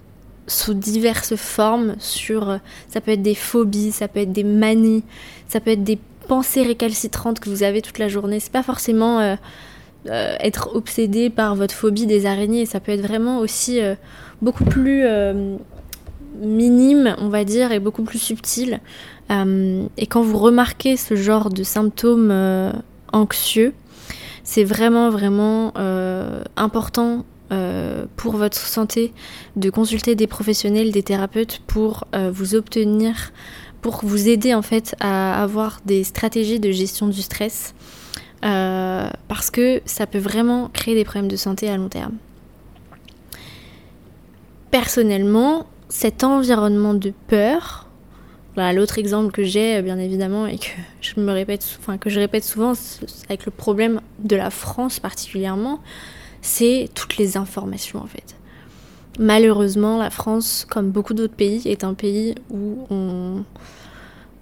sous 0.48 0.74
diverses 0.74 1.36
formes 1.36 1.94
sur 2.00 2.58
ça 2.88 3.00
peut 3.00 3.12
être 3.12 3.22
des 3.22 3.36
phobies, 3.36 3.92
ça 3.92 4.08
peut 4.08 4.18
être 4.18 4.32
des 4.32 4.42
manies, 4.42 5.04
ça 5.46 5.60
peut 5.60 5.70
être 5.70 5.84
des 5.84 6.00
pensées 6.26 6.64
récalcitrantes 6.64 7.38
que 7.38 7.48
vous 7.48 7.62
avez 7.62 7.80
toute 7.80 8.00
la 8.00 8.08
journée. 8.08 8.40
C'est 8.40 8.50
pas 8.50 8.64
forcément 8.64 9.20
euh, 9.20 9.36
euh, 10.06 10.37
être 10.38 10.76
obsédé 10.76 11.30
par 11.30 11.54
votre 11.54 11.75
phobie 11.75 12.06
des 12.06 12.26
araignées. 12.26 12.66
Ça 12.66 12.78
peut 12.78 12.92
être 12.92 13.00
vraiment 13.00 13.38
aussi 13.38 13.80
euh, 13.80 13.94
beaucoup 14.42 14.64
plus 14.64 15.02
euh, 15.06 15.56
minime, 16.38 17.16
on 17.18 17.30
va 17.30 17.44
dire, 17.44 17.73
et 17.73 17.80
beaucoup 17.80 18.02
plus 18.02 18.18
subtil. 18.18 18.80
et 19.30 20.06
quand 20.06 20.20
vous 20.20 20.37
remarquez 20.38 20.99
ce 20.99 21.16
genre 21.16 21.49
de 21.49 21.62
symptômes 21.62 22.32
anxieux, 23.12 23.73
c'est 24.42 24.64
vraiment, 24.64 25.08
vraiment 25.08 25.73
important 26.56 27.25
pour 28.16 28.37
votre 28.37 28.58
santé 28.58 29.14
de 29.56 29.70
consulter 29.70 30.16
des 30.16 30.26
professionnels, 30.26 30.90
des 30.90 31.04
thérapeutes 31.04 31.62
pour 31.66 32.04
vous 32.32 32.54
obtenir, 32.56 33.32
pour 33.80 34.00
vous 34.04 34.28
aider 34.28 34.52
en 34.54 34.62
fait 34.62 34.96
à 34.99 35.40
avoir 35.40 35.80
des 35.87 36.04
stratégies 36.04 36.61
de 36.61 36.73
gestion 36.73 37.06
du 37.06 37.23
stress 37.23 37.75
euh, 38.44 39.08
parce 39.28 39.50
que 39.50 39.80
ça 39.84 40.06
peut 40.06 40.18
vraiment 40.18 40.68
créer 40.72 40.94
des 40.94 41.04
problèmes 41.04 41.30
de 41.30 41.36
santé 41.36 41.68
à 41.68 41.76
long 41.76 41.88
terme. 41.88 42.14
Personnellement, 44.70 45.66
cet 45.88 46.24
environnement 46.24 46.94
de 46.94 47.12
peur 47.28 47.84
L'autre 48.56 48.98
exemple 48.98 49.32
que 49.32 49.42
j'ai, 49.42 49.82
bien 49.82 49.98
évidemment, 49.98 50.46
et 50.46 50.58
que 50.58 50.68
je 51.00 51.18
me 51.18 51.32
répète, 51.32 51.78
que 52.00 52.08
je 52.08 52.20
répète 52.20 52.44
souvent, 52.44 52.74
avec 53.28 53.46
le 53.46 53.50
problème 53.50 54.00
de 54.20 54.36
la 54.36 54.50
France 54.50 55.00
particulièrement, 55.00 55.80
c'est 56.40 56.88
toutes 56.94 57.16
les 57.16 57.36
informations 57.36 58.00
en 58.00 58.06
fait. 58.06 58.36
Malheureusement, 59.18 59.98
la 59.98 60.10
France, 60.10 60.66
comme 60.68 60.90
beaucoup 60.90 61.14
d'autres 61.14 61.34
pays, 61.34 61.62
est 61.66 61.84
un 61.84 61.94
pays 61.94 62.34
où 62.50 62.86
on, 62.90 63.44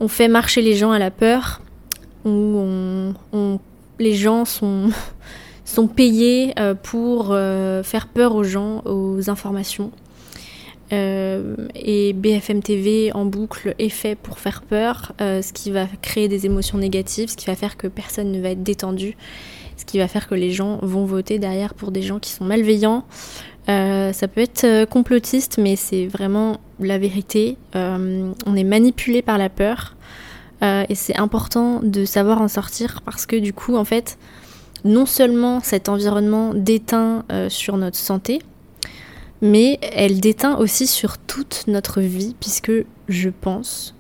fait 0.08 0.28
marcher 0.28 0.62
les 0.62 0.74
gens 0.74 0.90
à 0.90 0.98
la 0.98 1.10
peur, 1.10 1.62
où 2.24 2.66
on, 3.32 3.60
les 4.02 4.14
gens 4.14 4.44
sont, 4.44 4.90
sont 5.64 5.86
payés 5.86 6.52
euh, 6.58 6.74
pour 6.74 7.28
euh, 7.30 7.82
faire 7.82 8.08
peur 8.08 8.34
aux 8.34 8.44
gens, 8.44 8.82
aux 8.84 9.30
informations. 9.30 9.90
Euh, 10.92 11.56
et 11.74 12.12
BFM 12.12 12.62
TV 12.62 13.12
en 13.14 13.24
boucle 13.24 13.74
est 13.78 13.88
fait 13.88 14.14
pour 14.14 14.38
faire 14.38 14.60
peur, 14.60 15.12
ce 15.18 15.52
qui 15.54 15.70
va 15.70 15.86
créer 16.02 16.28
des 16.28 16.44
émotions 16.44 16.76
négatives, 16.76 17.30
ce 17.30 17.36
qui 17.36 17.46
va 17.46 17.54
faire 17.54 17.78
que 17.78 17.86
personne 17.86 18.30
ne 18.30 18.42
va 18.42 18.50
être 18.50 18.62
détendu, 18.62 19.16
ce 19.78 19.86
qui 19.86 19.96
va 19.96 20.06
faire 20.06 20.28
que 20.28 20.34
les 20.34 20.50
gens 20.50 20.78
vont 20.82 21.06
voter 21.06 21.38
derrière 21.38 21.72
pour 21.72 21.92
des 21.92 22.02
gens 22.02 22.18
qui 22.18 22.30
sont 22.30 22.44
malveillants. 22.44 23.06
Ça 23.68 24.28
peut 24.28 24.42
être 24.42 24.84
complotiste, 24.84 25.56
mais 25.56 25.76
c'est 25.76 26.08
vraiment 26.08 26.60
la 26.78 26.98
vérité. 26.98 27.56
on 27.74 28.54
est 28.54 28.64
manipulé 28.64 29.22
par 29.22 29.38
la 29.38 29.48
peur 29.48 29.96
et 30.62 30.94
c'est 30.94 31.18
important 31.18 31.80
de 31.82 32.04
savoir 32.04 32.40
en 32.40 32.48
sortir 32.48 33.00
parce 33.04 33.26
que 33.26 33.36
du 33.36 33.52
coup, 33.52 33.76
en 33.76 33.84
fait, 33.84 34.16
non 34.84 35.06
seulement 35.06 35.60
cet 35.60 35.88
environnement 35.88 36.54
déteint 36.54 37.24
sur 37.48 37.76
notre 37.76 37.96
santé, 37.96 38.40
mais 39.40 39.78
elle 39.82 40.20
déteint 40.20 40.56
aussi 40.56 40.86
sur 40.86 41.18
toute 41.18 41.64
notre 41.66 42.00
vie, 42.00 42.36
puisque 42.38 42.72
je 43.08 43.28
pense, 43.28 43.94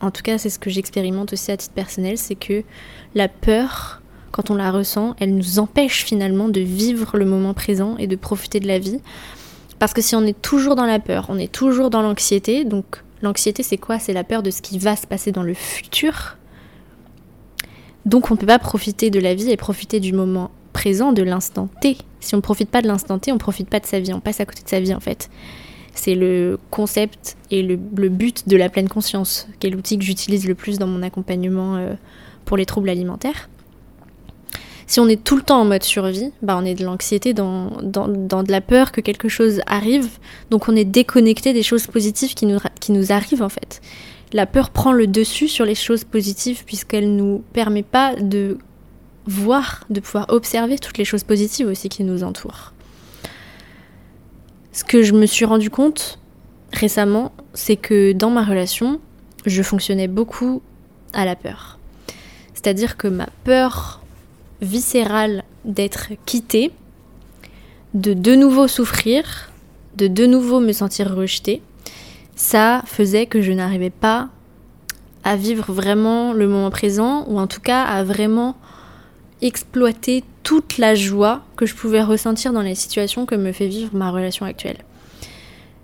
en 0.00 0.10
tout 0.10 0.22
cas 0.22 0.38
c'est 0.38 0.50
ce 0.50 0.58
que 0.58 0.70
j'expérimente 0.70 1.32
aussi 1.32 1.52
à 1.52 1.56
titre 1.56 1.74
personnel, 1.74 2.18
c'est 2.18 2.34
que 2.34 2.64
la 3.14 3.28
peur, 3.28 4.02
quand 4.32 4.50
on 4.50 4.56
la 4.56 4.72
ressent, 4.72 5.14
elle 5.20 5.36
nous 5.36 5.60
empêche 5.60 6.04
finalement 6.04 6.48
de 6.48 6.60
vivre 6.60 7.16
le 7.16 7.24
moment 7.24 7.54
présent 7.54 7.96
et 7.96 8.08
de 8.08 8.16
profiter 8.16 8.58
de 8.58 8.66
la 8.66 8.80
vie. 8.80 9.00
Parce 9.78 9.94
que 9.94 10.02
si 10.02 10.16
on 10.16 10.24
est 10.24 10.40
toujours 10.42 10.74
dans 10.74 10.86
la 10.86 10.98
peur, 10.98 11.26
on 11.28 11.38
est 11.38 11.52
toujours 11.52 11.90
dans 11.90 12.02
l'anxiété, 12.02 12.64
donc 12.64 13.04
l'anxiété 13.22 13.62
c'est 13.62 13.78
quoi? 13.78 13.98
C'est 13.98 14.12
la 14.12 14.24
peur 14.24 14.42
de 14.42 14.50
ce 14.50 14.62
qui 14.62 14.78
va 14.78 14.96
se 14.96 15.06
passer 15.06 15.32
dans 15.32 15.42
le 15.42 15.54
futur. 15.54 16.36
Donc 18.06 18.30
on 18.30 18.34
ne 18.34 18.38
peut 18.38 18.46
pas 18.46 18.58
profiter 18.58 19.10
de 19.10 19.20
la 19.20 19.34
vie 19.34 19.50
et 19.50 19.56
profiter 19.56 20.00
du 20.00 20.12
moment 20.12 20.50
présent 20.72 21.12
de 21.12 21.22
l'instant 21.22 21.68
T. 21.80 21.98
Si 22.20 22.34
on 22.34 22.38
ne 22.38 22.42
profite 22.42 22.70
pas 22.70 22.82
de 22.82 22.86
l'instant 22.86 23.18
T, 23.18 23.32
on 23.32 23.34
ne 23.34 23.40
profite 23.40 23.68
pas 23.68 23.80
de 23.80 23.86
sa 23.86 24.00
vie, 24.00 24.12
on 24.12 24.20
passe 24.20 24.40
à 24.40 24.46
côté 24.46 24.62
de 24.62 24.68
sa 24.68 24.80
vie 24.80 24.94
en 24.94 25.00
fait. 25.00 25.28
C'est 25.94 26.14
le 26.14 26.58
concept 26.70 27.36
et 27.50 27.62
le, 27.62 27.76
but 27.76 28.48
de 28.48 28.56
la 28.56 28.68
pleine 28.68 28.88
conscience, 28.88 29.48
qui 29.58 29.66
est 29.66 29.70
l'outil 29.70 29.98
que 29.98 30.04
j'utilise 30.04 30.46
le 30.46 30.54
plus 30.54 30.78
dans 30.78 30.86
mon 30.86 31.02
accompagnement 31.02 31.76
euh, 31.76 31.94
pour 32.44 32.56
les 32.56 32.66
troubles 32.66 32.88
alimentaires. 32.88 33.48
Si 34.88 35.00
on 35.00 35.06
est 35.06 35.22
tout 35.22 35.36
le 35.36 35.42
temps 35.42 35.60
en 35.60 35.66
mode 35.66 35.82
survie, 35.82 36.32
bah 36.40 36.56
on 36.58 36.64
est 36.64 36.74
de 36.74 36.82
l'anxiété, 36.82 37.34
dans, 37.34 37.70
dans, 37.82 38.08
de 38.08 38.50
la 38.50 38.62
peur 38.62 38.90
que 38.90 39.02
quelque 39.02 39.28
chose 39.28 39.60
arrive, 39.66 40.08
donc 40.48 40.66
on 40.70 40.74
est 40.74 40.86
déconnecté 40.86 41.52
des 41.52 41.62
choses 41.62 41.86
positives 41.86 42.32
qui 42.32 42.46
nous, 42.46 42.58
qui 42.80 42.92
nous 42.92 43.12
arrivent 43.12 43.42
en 43.42 43.50
fait. 43.50 43.82
La 44.32 44.46
peur 44.46 44.70
prend 44.70 44.92
le 44.92 45.06
dessus 45.06 45.46
sur 45.46 45.66
les 45.66 45.74
choses 45.74 46.04
positives 46.04 46.64
puisqu'elle 46.64 47.14
nous 47.14 47.44
permet 47.52 47.82
pas 47.82 48.16
de 48.16 48.56
voir, 49.26 49.84
de 49.90 50.00
pouvoir 50.00 50.24
observer 50.30 50.78
toutes 50.78 50.96
les 50.96 51.04
choses 51.04 51.22
positives 51.22 51.66
aussi 51.66 51.90
qui 51.90 52.02
nous 52.02 52.24
entourent. 52.24 52.72
Ce 54.72 54.84
que 54.84 55.02
je 55.02 55.12
me 55.12 55.26
suis 55.26 55.44
rendu 55.44 55.68
compte 55.68 56.18
récemment, 56.72 57.32
c'est 57.52 57.76
que 57.76 58.12
dans 58.12 58.30
ma 58.30 58.42
relation, 58.42 59.00
je 59.44 59.62
fonctionnais 59.62 60.08
beaucoup 60.08 60.62
à 61.12 61.26
la 61.26 61.36
peur. 61.36 61.78
C'est-à-dire 62.54 62.96
que 62.96 63.06
ma 63.06 63.28
peur 63.44 64.00
viscérale 64.60 65.44
d'être 65.64 66.08
quittée, 66.26 66.72
de 67.94 68.14
de 68.14 68.34
nouveau 68.34 68.68
souffrir, 68.68 69.50
de 69.96 70.06
de 70.06 70.26
nouveau 70.26 70.60
me 70.60 70.72
sentir 70.72 71.14
rejetée, 71.14 71.62
ça 72.36 72.82
faisait 72.86 73.26
que 73.26 73.42
je 73.42 73.52
n'arrivais 73.52 73.90
pas 73.90 74.28
à 75.24 75.36
vivre 75.36 75.72
vraiment 75.72 76.32
le 76.32 76.48
moment 76.48 76.70
présent, 76.70 77.24
ou 77.28 77.38
en 77.38 77.46
tout 77.46 77.60
cas 77.60 77.82
à 77.82 78.04
vraiment 78.04 78.56
exploiter 79.42 80.24
toute 80.42 80.78
la 80.78 80.94
joie 80.94 81.42
que 81.56 81.66
je 81.66 81.74
pouvais 81.74 82.02
ressentir 82.02 82.52
dans 82.52 82.62
les 82.62 82.74
situations 82.74 83.26
que 83.26 83.34
me 83.34 83.52
fait 83.52 83.66
vivre 83.66 83.90
ma 83.94 84.10
relation 84.10 84.46
actuelle. 84.46 84.78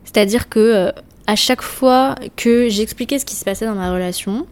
C'est-à-dire 0.05 0.49
que 0.49 0.61
euh, 0.61 0.93
à 1.27 1.37
chaque 1.37 1.63
fois 1.63 2.15
que 2.37 2.69
j'expliquais 2.69 3.19
ce 3.19 3.25
qui 3.25 3.35
se 3.35 3.45
passait 3.45 3.67
dans 3.67 3.75
ma 3.75 3.93
relation, 3.93 4.47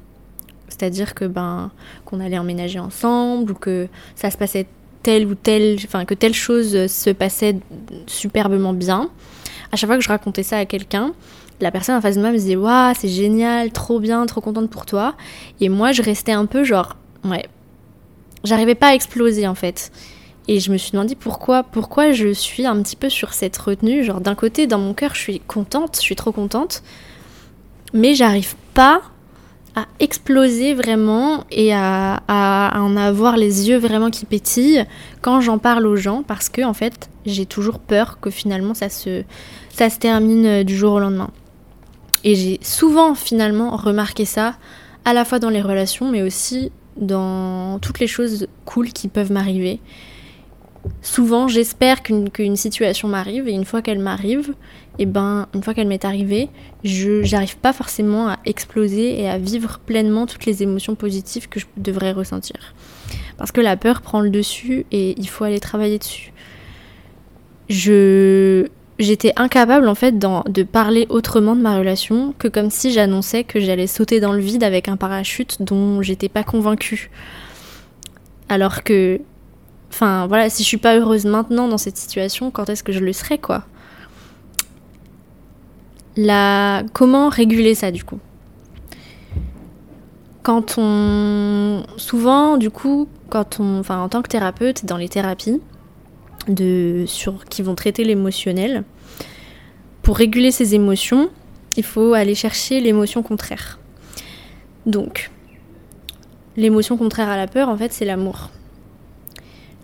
c'est-à-dire 0.82 1.14
que 1.14 1.24
ben 1.24 1.70
qu'on 2.04 2.18
allait 2.18 2.38
emménager 2.38 2.80
ensemble 2.80 3.52
ou 3.52 3.54
que 3.54 3.86
ça 4.16 4.32
se 4.32 4.36
passait 4.36 4.66
telle 5.04 5.28
ou 5.28 5.36
telle, 5.36 5.76
enfin 5.84 6.04
que 6.04 6.14
telle 6.14 6.34
chose 6.34 6.88
se 6.88 7.10
passait 7.10 7.56
superbement 8.08 8.72
bien, 8.72 9.08
à 9.70 9.76
chaque 9.76 9.88
fois 9.88 9.96
que 9.96 10.02
je 10.02 10.08
racontais 10.08 10.42
ça 10.42 10.58
à 10.58 10.64
quelqu'un, 10.64 11.12
la 11.60 11.70
personne 11.70 11.94
en 11.94 12.00
face 12.00 12.16
de 12.16 12.20
moi 12.20 12.32
me 12.32 12.36
disait 12.36 12.56
waouh 12.56 12.94
c'est 12.98 13.06
génial, 13.06 13.70
trop 13.70 14.00
bien, 14.00 14.26
trop 14.26 14.40
contente 14.40 14.70
pour 14.70 14.84
toi, 14.84 15.14
et 15.60 15.68
moi 15.68 15.92
je 15.92 16.02
restais 16.02 16.32
un 16.32 16.46
peu 16.46 16.64
genre 16.64 16.96
ouais 17.24 17.46
j'arrivais 18.42 18.74
pas 18.74 18.88
à 18.88 18.94
exploser 18.94 19.46
en 19.46 19.54
fait. 19.54 19.92
Et 20.48 20.58
je 20.58 20.72
me 20.72 20.76
suis 20.78 20.90
demandé 20.90 21.14
pourquoi, 21.14 21.62
pourquoi 21.62 22.10
je 22.10 22.32
suis 22.32 22.66
un 22.66 22.82
petit 22.82 22.96
peu 22.96 23.08
sur 23.08 23.32
cette 23.32 23.56
retenue. 23.56 24.02
Genre 24.02 24.20
d'un 24.20 24.34
côté, 24.34 24.66
dans 24.66 24.78
mon 24.78 24.92
cœur, 24.92 25.14
je 25.14 25.20
suis 25.20 25.38
contente, 25.38 25.94
je 25.94 26.00
suis 26.00 26.16
trop 26.16 26.32
contente, 26.32 26.82
mais 27.92 28.16
j'arrive 28.16 28.56
pas 28.74 29.02
à 29.74 29.86
exploser 30.00 30.74
vraiment 30.74 31.44
et 31.50 31.72
à, 31.72 32.72
en 32.74 32.96
avoir 32.96 33.36
les 33.36 33.68
yeux 33.68 33.78
vraiment 33.78 34.10
qui 34.10 34.26
pétillent 34.26 34.84
quand 35.22 35.40
j'en 35.40 35.58
parle 35.58 35.86
aux 35.86 35.96
gens 35.96 36.22
parce 36.22 36.48
que 36.48 36.62
en 36.62 36.74
fait 36.74 37.08
j'ai 37.24 37.46
toujours 37.46 37.78
peur 37.78 38.18
que 38.20 38.30
finalement 38.30 38.74
ça 38.74 38.88
se, 38.88 39.22
ça 39.70 39.88
se 39.88 39.98
termine 39.98 40.62
du 40.62 40.76
jour 40.76 40.94
au 40.94 41.00
lendemain. 41.00 41.30
Et 42.24 42.34
j'ai 42.34 42.60
souvent 42.62 43.14
finalement 43.14 43.76
remarqué 43.76 44.24
ça 44.24 44.56
à 45.04 45.14
la 45.14 45.24
fois 45.24 45.38
dans 45.38 45.50
les 45.50 45.62
relations 45.62 46.10
mais 46.10 46.22
aussi 46.22 46.70
dans 46.96 47.78
toutes 47.78 47.98
les 47.98 48.06
choses 48.06 48.46
cool 48.64 48.92
qui 48.92 49.08
peuvent 49.08 49.32
m'arriver. 49.32 49.80
Souvent, 51.00 51.48
j'espère 51.48 52.02
qu'une 52.02 52.56
situation 52.56 53.08
m'arrive 53.08 53.48
et 53.48 53.52
une 53.52 53.64
fois 53.64 53.82
qu'elle 53.82 54.00
m'arrive, 54.00 54.54
et 54.98 55.04
eh 55.04 55.06
ben, 55.06 55.48
une 55.54 55.62
fois 55.62 55.72
qu'elle 55.72 55.86
m'est 55.88 56.04
arrivée, 56.04 56.50
je 56.84 57.28
n'arrive 57.32 57.56
pas 57.56 57.72
forcément 57.72 58.28
à 58.28 58.38
exploser 58.44 59.20
et 59.20 59.28
à 59.28 59.38
vivre 59.38 59.78
pleinement 59.78 60.26
toutes 60.26 60.44
les 60.44 60.62
émotions 60.62 60.94
positives 60.96 61.48
que 61.48 61.58
je 61.58 61.64
devrais 61.78 62.12
ressentir. 62.12 62.74
Parce 63.38 63.52
que 63.52 63.62
la 63.62 63.78
peur 63.78 64.02
prend 64.02 64.20
le 64.20 64.28
dessus 64.28 64.84
et 64.92 65.18
il 65.18 65.28
faut 65.28 65.44
aller 65.44 65.60
travailler 65.60 65.98
dessus. 65.98 66.34
Je 67.70 68.68
j'étais 68.98 69.32
incapable 69.36 69.88
en 69.88 69.94
fait 69.94 70.18
de 70.18 70.62
parler 70.62 71.06
autrement 71.08 71.56
de 71.56 71.62
ma 71.62 71.78
relation 71.78 72.34
que 72.38 72.46
comme 72.46 72.70
si 72.70 72.92
j'annonçais 72.92 73.44
que 73.44 73.60
j'allais 73.60 73.86
sauter 73.86 74.20
dans 74.20 74.32
le 74.32 74.40
vide 74.40 74.62
avec 74.62 74.88
un 74.88 74.98
parachute 74.98 75.56
dont 75.60 76.02
j'étais 76.02 76.28
pas 76.28 76.44
convaincue. 76.44 77.10
Alors 78.50 78.84
que, 78.84 79.20
enfin 79.90 80.26
voilà, 80.26 80.50
si 80.50 80.62
je 80.62 80.68
suis 80.68 80.76
pas 80.76 80.96
heureuse 80.96 81.24
maintenant 81.24 81.66
dans 81.66 81.78
cette 81.78 81.96
situation, 81.96 82.50
quand 82.50 82.68
est-ce 82.68 82.82
que 82.84 82.92
je 82.92 83.00
le 83.00 83.14
serai 83.14 83.38
quoi? 83.38 83.64
La, 86.16 86.82
comment 86.92 87.28
réguler 87.28 87.74
ça 87.74 87.90
du 87.90 88.04
coup? 88.04 88.18
Quand 90.42 90.74
on, 90.76 91.84
souvent 91.96 92.56
du 92.56 92.70
coup, 92.70 93.08
quand 93.30 93.60
on, 93.60 93.78
enfin 93.78 94.00
en 94.00 94.08
tant 94.08 94.22
que 94.22 94.28
thérapeute 94.28 94.84
dans 94.84 94.96
les 94.96 95.08
thérapies, 95.08 95.60
de, 96.48 97.04
sur, 97.06 97.44
qui 97.44 97.62
vont 97.62 97.74
traiter 97.74 98.04
l'émotionnel. 98.04 98.84
Pour 100.02 100.16
réguler 100.16 100.50
ces 100.50 100.74
émotions, 100.74 101.30
il 101.76 101.84
faut 101.84 102.14
aller 102.14 102.34
chercher 102.34 102.80
l'émotion 102.80 103.22
contraire. 103.22 103.78
Donc, 104.86 105.30
l'émotion 106.56 106.96
contraire 106.96 107.28
à 107.28 107.36
la 107.36 107.46
peur, 107.46 107.68
en 107.68 107.76
fait, 107.76 107.92
c'est 107.92 108.04
l'amour, 108.04 108.50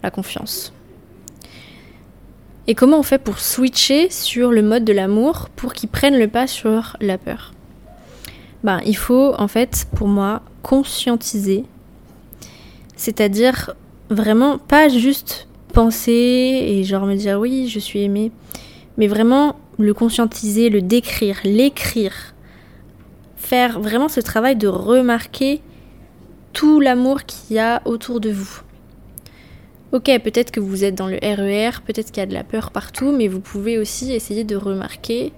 la 0.02 0.11
confiance. 0.11 0.73
Et 2.71 2.75
comment 2.75 2.99
on 2.99 3.03
fait 3.03 3.19
pour 3.19 3.39
switcher 3.39 4.11
sur 4.11 4.51
le 4.51 4.61
mode 4.61 4.85
de 4.85 4.93
l'amour 4.93 5.49
pour 5.57 5.73
qu'il 5.73 5.89
prenne 5.89 6.19
le 6.19 6.29
pas 6.29 6.47
sur 6.47 6.99
la 7.01 7.17
peur? 7.17 7.55
Ben, 8.63 8.83
Il 8.85 8.97
faut, 8.97 9.33
en 9.39 9.49
fait, 9.49 9.87
pour 9.97 10.07
moi, 10.07 10.43
conscientiser. 10.63 11.65
C'est-à-dire 12.95 13.73
vraiment 14.11 14.59
pas 14.59 14.91
juste 14.91 15.49
penser 15.73 16.13
et 16.13 16.85
genre 16.85 17.07
me 17.07 17.15
dire 17.15 17.41
oui, 17.41 17.69
je 17.69 17.79
suis 17.79 18.03
aimée, 18.03 18.33
mais 18.99 19.07
vraiment 19.07 19.57
le 19.79 19.95
conscientiser, 19.95 20.69
le 20.69 20.83
décrire, 20.83 21.39
l'écrire, 21.45 22.35
faire 23.37 23.81
vraiment 23.81 24.11
ce 24.11 24.21
travail 24.21 24.57
de 24.57 24.69
remarquer 24.69 25.63
tout 26.53 26.81
l'amour 26.81 27.25
qu'il 27.25 27.57
y 27.57 27.61
a 27.61 27.81
autour 27.87 28.21
de 28.21 28.31
vous. 28.31 28.61
Ok, 29.90 30.04
peut-être 30.23 30.50
que 30.50 30.61
vous 30.61 30.85
êtes 30.85 30.95
dans 30.95 31.07
le 31.07 31.16
RER, 31.16 31.71
e 31.71 31.80
peut-être 31.87 32.11
qu'il 32.11 32.18
y 32.18 32.21
a 32.21 32.26
de 32.26 32.35
la 32.35 32.45
peur 32.45 32.73
partout, 32.73 33.11
mais 33.11 33.26
vous 33.26 33.40
pouvez 33.40 33.78
aussi 33.78 34.12
essayer 34.12 34.45
de 34.45 34.54
remarquer 34.54 35.33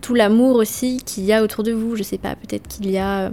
tout 0.00 0.14
l'amour 0.14 0.56
aussi 0.56 1.00
qu'il 1.04 1.24
y 1.24 1.32
a 1.32 1.44
autour 1.44 1.62
de 1.62 1.70
vous. 1.70 1.94
Je 1.94 2.02
sais 2.02 2.18
pas, 2.18 2.34
peut-être 2.34 2.66
qu'il 2.66 2.90
y 2.90 2.98
a 2.98 3.30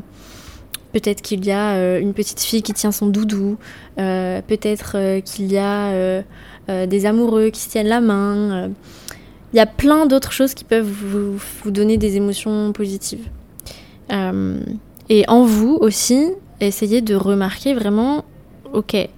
peut-être 0.93 1.21
qu'il 1.21 1.45
y 1.45 1.51
a 1.51 1.97
une 1.97 2.13
petite 2.13 2.41
fille 2.41 2.61
qui 2.61 2.73
tient 2.73 2.91
son 2.91 3.07
doudou, 3.07 3.57
peut-être 3.95 5.19
qu'il 5.21 5.51
y 5.51 5.57
a 5.57 6.23
des 6.67 7.05
amoureux 7.07 7.49
qui 7.49 7.61
se 7.61 7.69
tiennent 7.69 7.87
la 7.87 8.01
main. 8.01 8.69
Il 9.53 9.57
y 9.57 9.59
a 9.59 9.65
plein 9.65 10.05
d'autres 10.05 10.31
choses 10.31 10.53
qui 10.53 10.63
peuvent 10.63 10.85
vous, 10.85 11.37
vous, 11.37 11.71
donner 11.71 11.97
des 11.97 12.17
émotions 12.17 12.71
positives. 12.71 13.27
et 14.11 15.25
en 15.27 15.43
vous 15.43 15.77
aussi, 15.81 16.31
essayez 16.59 17.01
de 17.01 17.15
remarquer 17.15 17.73
vraiment, 17.73 18.25
ok, 18.73 19.09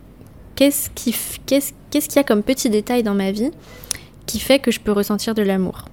qu'est-ce 0.69 0.89
qu'il 0.91 2.15
y 2.15 2.19
a 2.19 2.23
comme 2.23 2.43
petit 2.43 2.69
détail 2.69 3.01
dans 3.01 3.15
ma 3.15 3.31
vie 3.31 3.49
qui 4.27 4.39
fait 4.39 4.59
que 4.59 4.69
je 4.69 4.79
peux 4.79 4.91
ressentir 4.91 5.33
de 5.33 5.41
l'amour? 5.41 5.85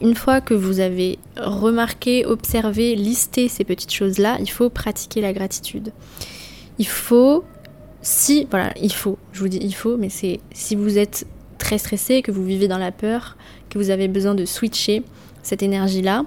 Une 0.00 0.16
fois 0.16 0.40
que 0.40 0.54
vous 0.54 0.80
avez 0.80 1.20
remarqué, 1.36 2.26
observé, 2.26 2.96
listé 2.96 3.46
ces 3.46 3.62
petites 3.62 3.92
choses-là, 3.92 4.38
il 4.40 4.50
faut 4.50 4.68
pratiquer 4.70 5.20
la 5.20 5.32
gratitude. 5.32 5.92
Il 6.78 6.88
faut, 6.88 7.44
si, 8.00 8.48
voilà, 8.50 8.72
il 8.80 8.92
faut, 8.92 9.18
je 9.32 9.38
vous 9.38 9.48
dis 9.48 9.60
il 9.62 9.74
faut, 9.74 9.96
mais 9.96 10.08
c'est 10.08 10.40
si 10.52 10.74
vous 10.74 10.98
êtes 10.98 11.24
très 11.58 11.78
stressé, 11.78 12.22
que 12.22 12.32
vous 12.32 12.44
vivez 12.44 12.66
dans 12.66 12.78
la 12.78 12.90
peur, 12.90 13.36
que 13.70 13.78
vous 13.78 13.90
avez 13.90 14.08
besoin 14.08 14.34
de 14.34 14.44
switcher 14.44 15.04
cette 15.44 15.62
énergie-là, 15.62 16.24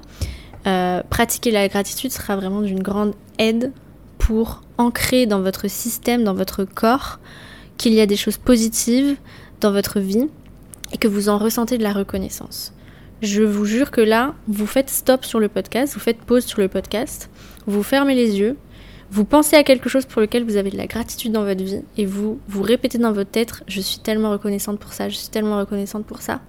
euh, 0.66 1.04
pratiquer 1.10 1.52
la 1.52 1.68
gratitude 1.68 2.12
sera 2.12 2.38
vraiment 2.38 2.62
d'une 2.62 2.82
grande 2.82 3.14
aide 3.38 3.74
pour 4.18 4.62
ancrer 4.78 5.26
dans 5.26 5.42
votre 5.42 5.70
système, 5.70 6.24
dans 6.24 6.34
votre 6.34 6.64
corps, 6.64 7.20
qu'il 7.78 7.94
y 7.94 8.02
a 8.02 8.06
des 8.06 8.16
choses 8.16 8.38
positives 8.38 9.16
dans 9.62 9.72
votre 9.72 10.00
vie 10.00 10.28
et 10.92 10.98
que 10.98 11.08
vous 11.08 11.30
en 11.30 11.38
ressentez 11.38 11.78
de 11.78 11.84
la 11.84 11.94
reconnaissance. 11.94 12.74
Je 13.22 13.44
vous 13.44 13.66
jure 13.66 13.92
que 13.92 14.02
là, 14.02 14.36
vous 14.48 14.68
faites 14.68 14.90
stop 14.90 15.26
sur 15.26 15.40
le 15.40 15.48
podcast, 15.48 15.94
vous 15.94 16.00
faites 16.00 16.18
pause 16.20 16.46
sur 16.46 16.60
le 16.60 16.68
podcast, 16.68 17.30
vous 17.66 17.84
fermez 17.84 18.14
les 18.14 18.38
yeux, 18.38 18.58
vous 19.12 19.24
pensez 19.24 19.56
à 19.56 19.64
quelque 19.64 19.90
chose 19.90 20.06
pour 20.06 20.22
lequel 20.22 20.44
vous 20.44 20.58
avez 20.58 20.70
de 20.70 20.78
la 20.78 20.88
gratitude 20.88 21.32
dans 21.32 21.46
votre 21.46 21.64
vie 21.64 21.82
et 21.98 22.06
vous 22.06 22.40
vous 22.48 22.62
répétez 22.62 22.98
dans 22.98 23.14
votre 23.14 23.30
tête 23.30 23.64
je 23.68 23.80
suis 23.80 24.00
tellement 24.00 24.32
reconnaissante 24.32 24.80
pour 24.80 24.94
ça, 24.94 25.10
je 25.10 25.16
suis 25.16 25.30
tellement 25.30 25.58
reconnaissante 25.60 26.06
pour 26.06 26.22
ça. 26.22 26.42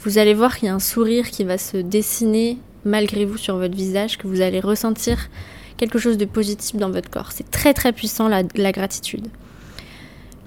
Vous 0.00 0.16
allez 0.16 0.32
voir 0.32 0.56
qu'il 0.56 0.66
y 0.66 0.70
a 0.70 0.74
un 0.74 0.80
sourire 0.80 1.30
qui 1.30 1.44
va 1.44 1.58
se 1.58 1.76
dessiner 1.76 2.58
malgré 2.84 3.24
vous 3.24 3.36
sur 3.36 3.56
votre 3.56 3.74
visage, 3.74 4.16
que 4.16 4.26
vous 4.26 4.40
allez 4.40 4.60
ressentir 4.60 5.28
quelque 5.76 5.98
chose 5.98 6.16
de 6.16 6.24
positif 6.24 6.76
dans 6.76 6.90
votre 6.90 7.10
corps. 7.10 7.32
C'est 7.32 7.50
très 7.50 7.74
très 7.74 7.92
puissant 7.92 8.28
la, 8.28 8.72
gratitude. 8.72 9.28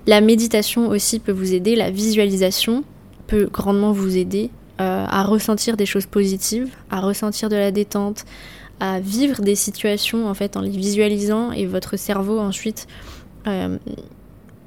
La 0.06 0.22
méditation 0.22 0.90
aussi 0.90 1.20
peut 1.20 1.32
vous 1.32 1.54
aider, 1.54 1.76
la 1.76 1.90
visualisation 1.90 2.84
peut 3.28 3.50
grandement 3.52 3.94
vous 3.94 4.18
aider 4.18 4.50
euh, 4.82 5.06
à 5.08 5.24
ressentir 5.24 5.78
des 5.78 5.86
choses 5.86 6.06
positives, 6.06 6.70
à 6.90 7.00
ressentir 7.00 7.48
de 7.48 7.56
la 7.56 7.72
détente, 7.72 8.26
à 8.80 9.00
vivre 9.00 9.42
des 9.42 9.56
situations 9.56 10.28
en 10.28 10.34
fait 10.34 10.58
en 10.58 10.62
les 10.62 10.70
visualisant 10.70 11.52
et 11.52 11.66
votre 11.66 11.98
cerveau 11.98 12.40
ensuite 12.40 12.88
euh, 13.48 13.78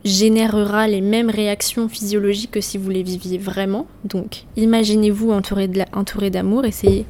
générera 0.05 0.89
les 0.89 1.01
mêmes 1.01 1.29
réactions 1.29 1.89
physiologiques 1.89 2.53
que 2.53 2.61
si 2.61 2.79
vous 2.79 2.89
les 2.89 3.03
viviez 3.03 3.37
vraiment. 3.37 3.87
Donc 4.05 4.45
imaginez-vous 4.57 5.33
entouré 5.33 5.69
d'amour, 6.31 6.65
essayez, 6.65 7.05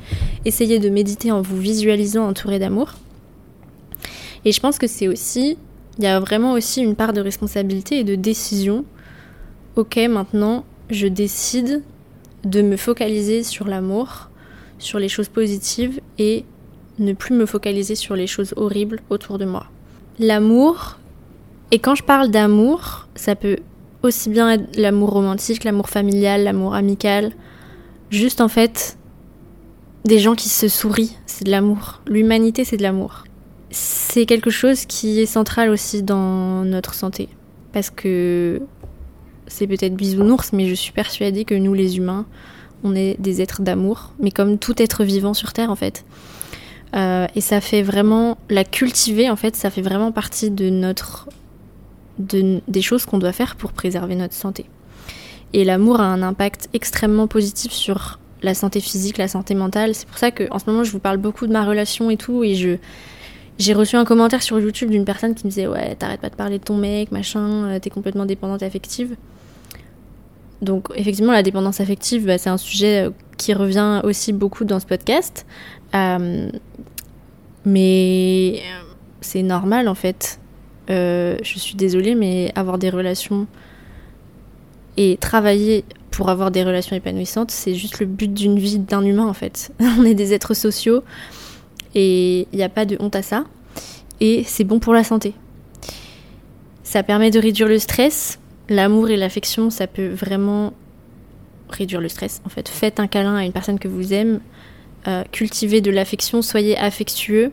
essayez 0.44 0.78
de 0.78 0.88
méditer 0.88 1.30
en 1.30 1.42
vous 1.42 1.58
visualisant 1.58 2.26
entouré 2.26 2.58
d'amour. 2.58 2.94
Et 4.44 4.52
je 4.52 4.60
pense 4.60 4.78
que 4.78 4.86
c'est 4.86 5.08
aussi, 5.08 5.58
il 5.98 6.04
y 6.04 6.06
a 6.06 6.20
vraiment 6.20 6.52
aussi 6.52 6.82
une 6.82 6.94
part 6.94 7.12
de 7.12 7.20
responsabilité 7.20 7.98
et 8.00 8.04
de 8.04 8.14
décision. 8.14 8.84
Ok, 9.76 9.96
maintenant, 10.08 10.64
je 10.90 11.06
décide 11.06 11.82
de 12.44 12.62
me 12.62 12.76
focaliser 12.76 13.42
sur 13.42 13.66
l'amour, 13.66 14.28
sur 14.78 14.98
les 14.98 15.08
choses 15.08 15.28
positives 15.28 16.00
et 16.18 16.44
ne 16.98 17.12
plus 17.12 17.34
me 17.34 17.46
focaliser 17.46 17.94
sur 17.94 18.14
les 18.14 18.26
choses 18.26 18.52
horribles 18.56 19.00
autour 19.10 19.38
de 19.38 19.44
moi. 19.44 19.66
L'amour, 20.18 20.98
et 21.70 21.78
quand 21.78 21.94
je 21.94 22.02
parle 22.02 22.30
d'amour, 22.30 23.08
ça 23.14 23.34
peut 23.34 23.56
aussi 24.02 24.28
bien 24.28 24.50
être 24.50 24.76
l'amour 24.76 25.10
romantique, 25.10 25.64
l'amour 25.64 25.88
familial, 25.88 26.44
l'amour 26.44 26.74
amical, 26.74 27.32
juste 28.10 28.40
en 28.40 28.48
fait 28.48 28.96
des 30.04 30.18
gens 30.18 30.34
qui 30.34 30.48
se 30.48 30.68
sourient, 30.68 31.16
c'est 31.26 31.44
de 31.44 31.50
l'amour. 31.50 32.00
L'humanité, 32.06 32.64
c'est 32.64 32.76
de 32.76 32.82
l'amour 32.82 33.25
c'est 33.70 34.26
quelque 34.26 34.50
chose 34.50 34.84
qui 34.84 35.20
est 35.20 35.26
central 35.26 35.70
aussi 35.70 36.02
dans 36.02 36.64
notre 36.64 36.94
santé. 36.94 37.28
Parce 37.72 37.90
que 37.90 38.62
c'est 39.46 39.66
peut-être 39.66 39.94
bisounours, 39.94 40.52
mais 40.52 40.68
je 40.68 40.74
suis 40.74 40.92
persuadée 40.92 41.44
que 41.44 41.54
nous, 41.54 41.74
les 41.74 41.98
humains, 41.98 42.26
on 42.84 42.94
est 42.94 43.20
des 43.20 43.40
êtres 43.40 43.62
d'amour, 43.62 44.12
mais 44.18 44.30
comme 44.30 44.58
tout 44.58 44.80
être 44.80 45.04
vivant 45.04 45.34
sur 45.34 45.52
Terre, 45.52 45.70
en 45.70 45.76
fait. 45.76 46.04
Euh, 46.94 47.26
et 47.34 47.40
ça 47.40 47.60
fait 47.60 47.82
vraiment, 47.82 48.38
la 48.48 48.64
cultiver, 48.64 49.28
en 49.28 49.36
fait, 49.36 49.56
ça 49.56 49.70
fait 49.70 49.82
vraiment 49.82 50.12
partie 50.12 50.50
de 50.50 50.70
notre, 50.70 51.28
de, 52.18 52.60
des 52.68 52.82
choses 52.82 53.04
qu'on 53.06 53.18
doit 53.18 53.32
faire 53.32 53.56
pour 53.56 53.72
préserver 53.72 54.14
notre 54.14 54.34
santé. 54.34 54.66
Et 55.52 55.64
l'amour 55.64 56.00
a 56.00 56.04
un 56.04 56.22
impact 56.22 56.68
extrêmement 56.72 57.26
positif 57.26 57.72
sur 57.72 58.18
la 58.42 58.54
santé 58.54 58.80
physique, 58.80 59.18
la 59.18 59.28
santé 59.28 59.54
mentale. 59.54 59.94
C'est 59.94 60.06
pour 60.06 60.18
ça 60.18 60.30
que, 60.30 60.44
en 60.50 60.58
ce 60.58 60.66
moment, 60.66 60.84
je 60.84 60.92
vous 60.92 60.98
parle 60.98 61.16
beaucoup 61.16 61.46
de 61.46 61.52
ma 61.52 61.64
relation 61.64 62.10
et 62.10 62.16
tout, 62.16 62.44
et 62.44 62.54
je, 62.54 62.76
j'ai 63.58 63.72
reçu 63.72 63.96
un 63.96 64.04
commentaire 64.04 64.42
sur 64.42 64.58
YouTube 64.60 64.90
d'une 64.90 65.04
personne 65.04 65.34
qui 65.34 65.46
me 65.46 65.50
disait 65.50 65.66
Ouais, 65.66 65.94
t'arrêtes 65.94 66.20
pas 66.20 66.28
de 66.28 66.34
parler 66.34 66.58
de 66.58 66.64
ton 66.64 66.76
mec, 66.76 67.10
machin, 67.10 67.64
euh, 67.64 67.78
t'es 67.78 67.90
complètement 67.90 68.26
dépendante 68.26 68.62
affective. 68.62 69.16
Donc, 70.62 70.88
effectivement, 70.94 71.32
la 71.32 71.42
dépendance 71.42 71.80
affective, 71.80 72.26
bah, 72.26 72.38
c'est 72.38 72.50
un 72.50 72.56
sujet 72.56 73.06
euh, 73.06 73.10
qui 73.36 73.54
revient 73.54 74.00
aussi 74.04 74.32
beaucoup 74.32 74.64
dans 74.64 74.80
ce 74.80 74.86
podcast. 74.86 75.46
Euh, 75.94 76.50
mais 77.64 78.62
c'est 79.20 79.42
normal 79.42 79.88
en 79.88 79.94
fait. 79.94 80.38
je 80.88 81.54
suis 81.56 81.74
désolée, 81.74 82.14
mais 82.14 82.52
avoir 82.54 82.78
des 82.78 82.90
relations 82.90 83.46
et 84.96 85.16
travailler 85.16 85.84
pour 86.10 86.30
avoir 86.30 86.50
des 86.50 86.62
relations 86.62 86.96
épanouissantes, 86.96 87.50
c'est 87.50 87.74
juste 87.74 87.98
le 87.98 88.06
but 88.06 88.32
d'une 88.32 88.58
vie 88.58 88.78
d'un 88.78 89.04
humain 89.04 89.26
en 89.26 89.34
fait. 89.34 89.72
On 89.98 90.04
est 90.04 90.14
des 90.14 90.32
êtres 90.32 90.54
sociaux. 90.54 91.02
Et 91.96 92.46
il 92.52 92.56
n'y 92.56 92.62
a 92.62 92.68
pas 92.68 92.84
de 92.84 92.96
honte 93.00 93.16
à 93.16 93.22
ça. 93.22 93.44
Et 94.20 94.44
c'est 94.44 94.64
bon 94.64 94.78
pour 94.78 94.92
la 94.92 95.02
santé. 95.02 95.32
Ça 96.84 97.02
permet 97.02 97.30
de 97.30 97.40
réduire 97.40 97.68
le 97.68 97.78
stress. 97.78 98.38
L'amour 98.68 99.08
et 99.08 99.16
l'affection, 99.16 99.70
ça 99.70 99.86
peut 99.86 100.08
vraiment 100.08 100.74
réduire 101.70 102.00
le 102.00 102.08
stress. 102.08 102.42
En 102.44 102.50
fait, 102.50 102.68
faites 102.68 103.00
un 103.00 103.06
câlin 103.06 103.36
à 103.36 103.44
une 103.44 103.52
personne 103.52 103.78
que 103.78 103.88
vous 103.88 104.12
aimez. 104.12 104.38
Euh, 105.08 105.24
cultivez 105.32 105.80
de 105.80 105.90
l'affection, 105.90 106.42
soyez 106.42 106.76
affectueux. 106.76 107.50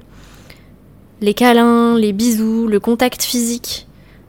Les 1.22 1.34
câlins, 1.34 1.98
les 1.98 2.12
bisous, 2.12 2.68
le 2.68 2.80
contact 2.80 3.24
physique, 3.24 3.88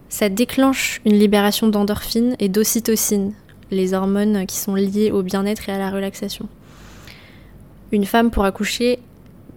ça 0.09 0.29
déclenche 0.29 1.01
une 1.05 1.19
libération 1.19 1.67
d'endorphines 1.67 2.37
et 2.39 2.49
d'ocytocine, 2.49 3.33
les 3.73 3.95
hormones 3.95 4.47
qui 4.47 4.59
sont 4.59 4.77
liées 4.77 5.11
au 5.11 5.23
bien-être 5.23 5.69
et 5.69 5.73
à 5.73 5.79
la 5.79 5.91
relaxation. 5.91 6.49
Une 7.91 8.05
femme 8.05 8.31
pour 8.31 8.45
accoucher 8.45 9.01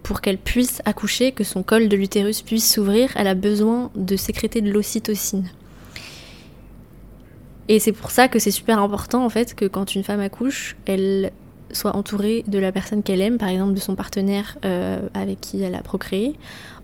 pour 0.08 0.22
qu'elle 0.22 0.38
puisse 0.38 0.80
accoucher, 0.86 1.32
que 1.32 1.44
son 1.44 1.62
col 1.62 1.90
de 1.90 1.94
l'utérus 1.94 2.40
puisse 2.40 2.72
s'ouvrir, 2.72 3.10
elle 3.14 3.26
a 3.26 3.34
besoin 3.34 3.90
de 3.94 4.16
sécréter 4.16 4.62
de 4.62 4.70
l'ocytocine. 4.72 5.50
Et 7.68 7.78
c'est 7.78 7.92
pour 7.92 8.10
ça 8.10 8.26
que 8.26 8.38
c'est 8.38 8.50
super 8.50 8.78
important 8.78 9.22
en 9.22 9.28
fait 9.28 9.54
que 9.54 9.66
quand 9.66 9.94
une 9.94 10.02
femme 10.02 10.20
accouche, 10.20 10.76
elle 10.86 11.30
soit 11.72 11.94
entourée 11.94 12.42
de 12.48 12.58
la 12.58 12.72
personne 12.72 13.02
qu'elle 13.02 13.20
aime, 13.20 13.36
par 13.36 13.50
exemple 13.50 13.74
de 13.74 13.80
son 13.80 13.96
partenaire 13.96 14.56
euh, 14.64 15.06
avec 15.12 15.42
qui 15.42 15.60
elle 15.60 15.74
a 15.74 15.82
procréé, 15.82 16.36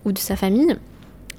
ou 0.05 0.11
de 0.11 0.19
sa 0.19 0.35
famille, 0.35 0.77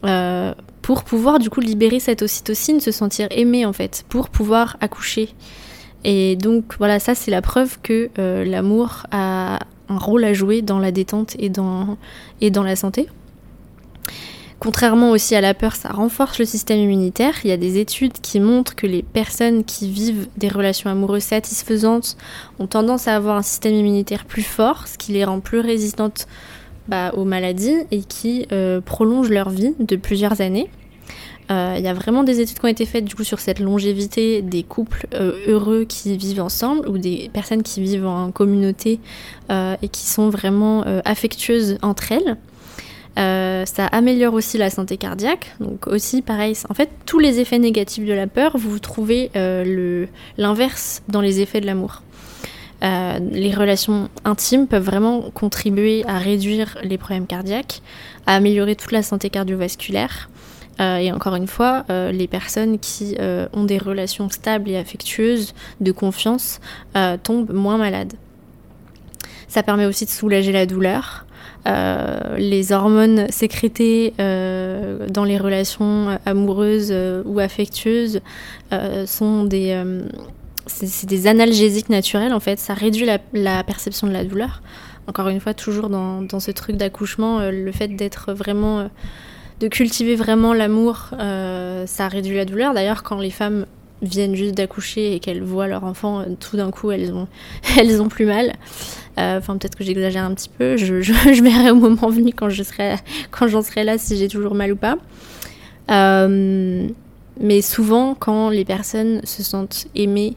euh, 0.05 0.55
pour 0.83 1.05
pouvoir 1.05 1.39
du 1.39 1.51
coup 1.51 1.61
libérer 1.61 2.01
cette 2.01 2.21
ocytocine, 2.21 2.81
se 2.81 2.91
sentir 2.91 3.29
aimée 3.31 3.65
en 3.65 3.73
fait, 3.73 4.05
pour 4.09 4.31
pouvoir 4.31 4.77
accoucher. 4.81 5.29
Et 6.03 6.35
donc 6.35 6.75
voilà, 6.79 6.99
ça 6.99 7.15
c'est 7.15 7.31
la 7.31 7.43
preuve 7.43 7.79
que 7.81 8.11
euh, 8.19 8.45
l'amour 8.45 9.07
a 9.13 9.61
un 9.89 9.99
rôle 9.99 10.25
à 10.25 10.33
jouer 10.33 10.63
dans 10.63 10.79
la 10.79 10.93
détente 10.93 11.37
et 11.39 11.49
dans, 11.49 11.97
et 12.41 12.51
dans 12.51 12.63
la 12.63 12.77
santé. 12.77 13.09
Contrairement 14.59 15.11
aussi 15.11 15.35
à 15.35 15.43
la 15.43 15.53
peur, 15.53 15.77
ça 15.77 15.91
renforce 15.91 16.39
le 16.39 16.47
système 16.47 16.79
immunitaire. 16.79 17.35
Il 17.45 17.51
y 17.51 17.53
a 17.53 17.59
des 17.59 17.79
études 17.79 18.15
qui 18.15 18.41
montrent 18.41 18.75
que 18.75 18.87
les 18.87 19.03
personnes 19.03 19.65
qui 19.65 19.91
vivent 19.91 20.29
des 20.39 20.49
relations 20.49 20.89
amoureuses 20.89 21.25
satisfaisantes 21.25 22.17
ont 22.59 22.67
tendance 22.67 23.07
à 23.07 23.15
avoir 23.15 23.37
un 23.37 23.43
système 23.43 23.75
immunitaire 23.75 24.25
plus 24.25 24.43
fort, 24.43 24.89
ce 24.89 24.97
qui 24.97 25.13
les 25.13 25.25
rend 25.25 25.41
plus 25.41 25.61
résistantes 25.61 26.27
bah, 26.89 27.13
aux 27.15 27.25
maladies 27.25 27.77
et 27.91 28.01
qui 28.01 28.47
euh, 28.51 28.81
prolonge 28.81 29.29
leur 29.29 29.51
vie 29.51 29.75
de 29.79 29.97
plusieurs 29.97 30.41
années. 30.41 30.71
Euh, 31.51 31.75
il 31.79 31.85
y 31.85 31.89
a 31.89 31.95
vraiment 31.95 32.25
des 32.25 32.41
études 32.41 32.59
qui 32.59 32.65
ont 32.65 32.69
été 32.69 32.87
faites 32.87 33.05
du 33.05 33.15
coup 33.15 33.25
sur 33.25 33.39
cette 33.39 33.61
longévité 33.61 34.43
des 34.43 34.63
couples 34.63 35.07
euh, 35.15 35.33
heureux 35.47 35.85
qui 35.85 36.17
vivent 36.17 36.41
ensemble 36.41 36.89
ou 36.89 36.99
des 36.99 37.31
personnes 37.33 37.63
qui 37.63 37.81
vivent 37.81 38.07
en 38.07 38.33
communauté 38.33 38.99
euh, 39.51 39.77
et 39.81 39.89
qui 39.89 40.07
sont 40.07 40.29
vraiment 40.29 40.85
affectueuses 41.05 41.79
entre 41.83 42.13
elles. 42.13 42.37
ça 43.17 43.87
améliore 43.87 44.35
aussi 44.35 44.59
la 44.59 44.71
santé 44.71 44.97
cardiaque. 44.97 45.55
Donc 45.61 45.87
aussi 45.87 46.23
pareil, 46.23 46.57
en 46.69 46.75
fait 46.75 46.91
tous 47.07 47.19
les 47.19 47.39
effets 47.39 47.59
négatifs 47.59 48.05
de 48.05 48.13
la 48.13 48.27
peur, 48.27 48.57
vous 48.57 48.79
trouvez 48.79 49.31
l'inverse 50.37 51.03
dans 51.09 51.21
les 51.21 51.41
effets 51.41 51.61
de 51.61 51.67
l'amour. 51.67 52.03
les 52.83 53.53
relations 53.55 54.09
intimes 54.25 54.67
peuvent 54.67 54.85
vraiment 54.85 55.31
contribuer 55.33 56.05
à 56.07 56.19
réduire 56.19 56.79
les 56.83 56.99
problèmes 56.99 57.27
cardiaques, 57.27 57.83
à 58.27 58.35
améliorer 58.35 58.75
toute 58.75 58.93
la 58.93 59.03
santé 59.03 59.31
cardiovasculaire. 59.31 60.29
Et 60.79 61.11
encore 61.13 61.35
une 61.37 61.47
fois, 61.47 61.85
les 61.89 62.27
personnes 62.27 62.79
qui 62.79 63.17
ont 63.53 63.65
des 63.65 63.79
relations 63.79 64.29
stables 64.29 64.69
et 64.71 64.77
affectueuses 64.77 65.55
de 65.81 65.93
confiance 65.93 66.61
tombent 67.23 67.53
moins 67.53 67.79
malades. 67.79 68.15
Ça 69.49 69.63
permet 69.63 69.87
aussi 69.87 70.05
de 70.05 70.11
soulager 70.11 70.53
la 70.53 70.67
douleur. 70.67 71.27
Euh, 71.67 72.37
les 72.37 72.71
hormones 72.73 73.27
sécrétées 73.31 74.15
euh, 74.21 75.09
dans 75.09 75.25
les 75.25 75.37
relations 75.37 76.19
amoureuses 76.25 76.91
euh, 76.93 77.23
ou 77.25 77.41
affectueuses 77.41 78.21
sont 79.07 79.45
des, 79.45 79.83
c'est, 80.67 81.07
des 81.07 81.27
analgésiques 81.27 81.89
naturels 81.89 82.33
en 82.33 82.41
fait. 82.41 82.59
Ça 82.59 82.75
réduit 82.75 83.07
la, 83.33 83.65
perception 83.65 84.07
de 84.07 84.13
la 84.13 84.25
douleur. 84.25 84.63
Encore 85.09 85.29
une 85.29 85.41
fois, 85.41 85.55
toujours 85.55 85.89
dans 85.89 86.41
ce 86.41 86.51
truc 86.51 86.77
d'accouchement, 86.77 87.51
le 87.51 87.73
fait 87.73 87.89
d'être 87.89 88.33
vraiment 88.33 88.91
de 89.61 89.69
cultiver 89.69 90.17
vraiment 90.17 90.53
l'amour, 90.53 91.11
ça 91.19 92.09
réduit 92.09 92.37
la 92.37 92.45
douleur. 92.45 92.75
D'ailleurs, 92.75 93.03
quand 93.03 93.19
les 93.19 93.31
femmes 93.31 93.67
viennent 94.03 94.35
juste 94.35 94.55
d'accoucher 94.55 95.15
et 95.15 95.21
qu'elles 95.21 95.43
voient 95.43 95.69
leur 95.69 95.85
enfant, 95.85 96.25
tout 96.41 96.57
d'un 96.57 96.71
coup, 96.71 96.91
elles 96.93 97.13
ont, 97.13 98.09
plus 98.09 98.27
mal. 98.27 98.55
Euh, 99.19 99.39
enfin, 99.39 99.57
peut-être 99.57 99.77
que 99.77 99.85
j'exagère 99.85 100.25
un 100.25 100.35
petit 100.35 100.51
peu. 100.51 100.77
Je, 100.77 100.95
verrai 101.43 101.71
au 101.71 101.77
moment 101.77 102.09
venu 102.09 102.33
quand 102.33 102.49
j'en 102.49 103.63
serai 103.63 103.85
là 103.85 103.99
si 103.99 104.17
j'ai 104.17 104.29
toujours 104.29 104.55
mal 104.55 104.73
ou 104.73 104.77
pas. 104.77 104.97
Euh, 105.91 106.89
mais 107.41 107.63
souvent, 107.63 108.15
quand 108.15 108.49
les 108.51 108.65
personnes 108.65 109.21
se 109.25 109.43
sentent 109.43 109.87
aimées 109.95 110.37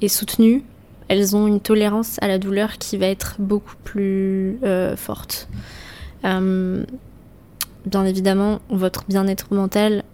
et 0.00 0.08
soutenues, 0.08 0.62
elles 1.08 1.36
ont 1.36 1.46
une 1.46 1.60
tolérance 1.60 2.16
à 2.22 2.28
la 2.28 2.38
douleur 2.38 2.78
qui 2.78 2.96
va 2.96 3.06
être 3.06 3.36
beaucoup 3.38 3.74
plus 3.84 4.58
euh, 4.62 4.96
forte. 4.96 5.48
Bien 7.90 8.04
évidemment, 8.04 8.60
votre 8.70 9.04
bien-être 9.08 9.52
mental 9.52 10.04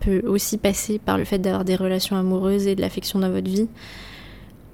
peut 0.00 0.22
aussi 0.26 0.58
passer 0.58 0.98
par 0.98 1.18
le 1.18 1.24
fait 1.24 1.38
d'avoir 1.38 1.64
des 1.64 1.76
relations 1.76 2.16
amoureuses 2.16 2.66
et 2.66 2.74
de 2.74 2.80
l'affection 2.80 3.18
dans 3.18 3.30
votre 3.30 3.50
vie. 3.50 3.68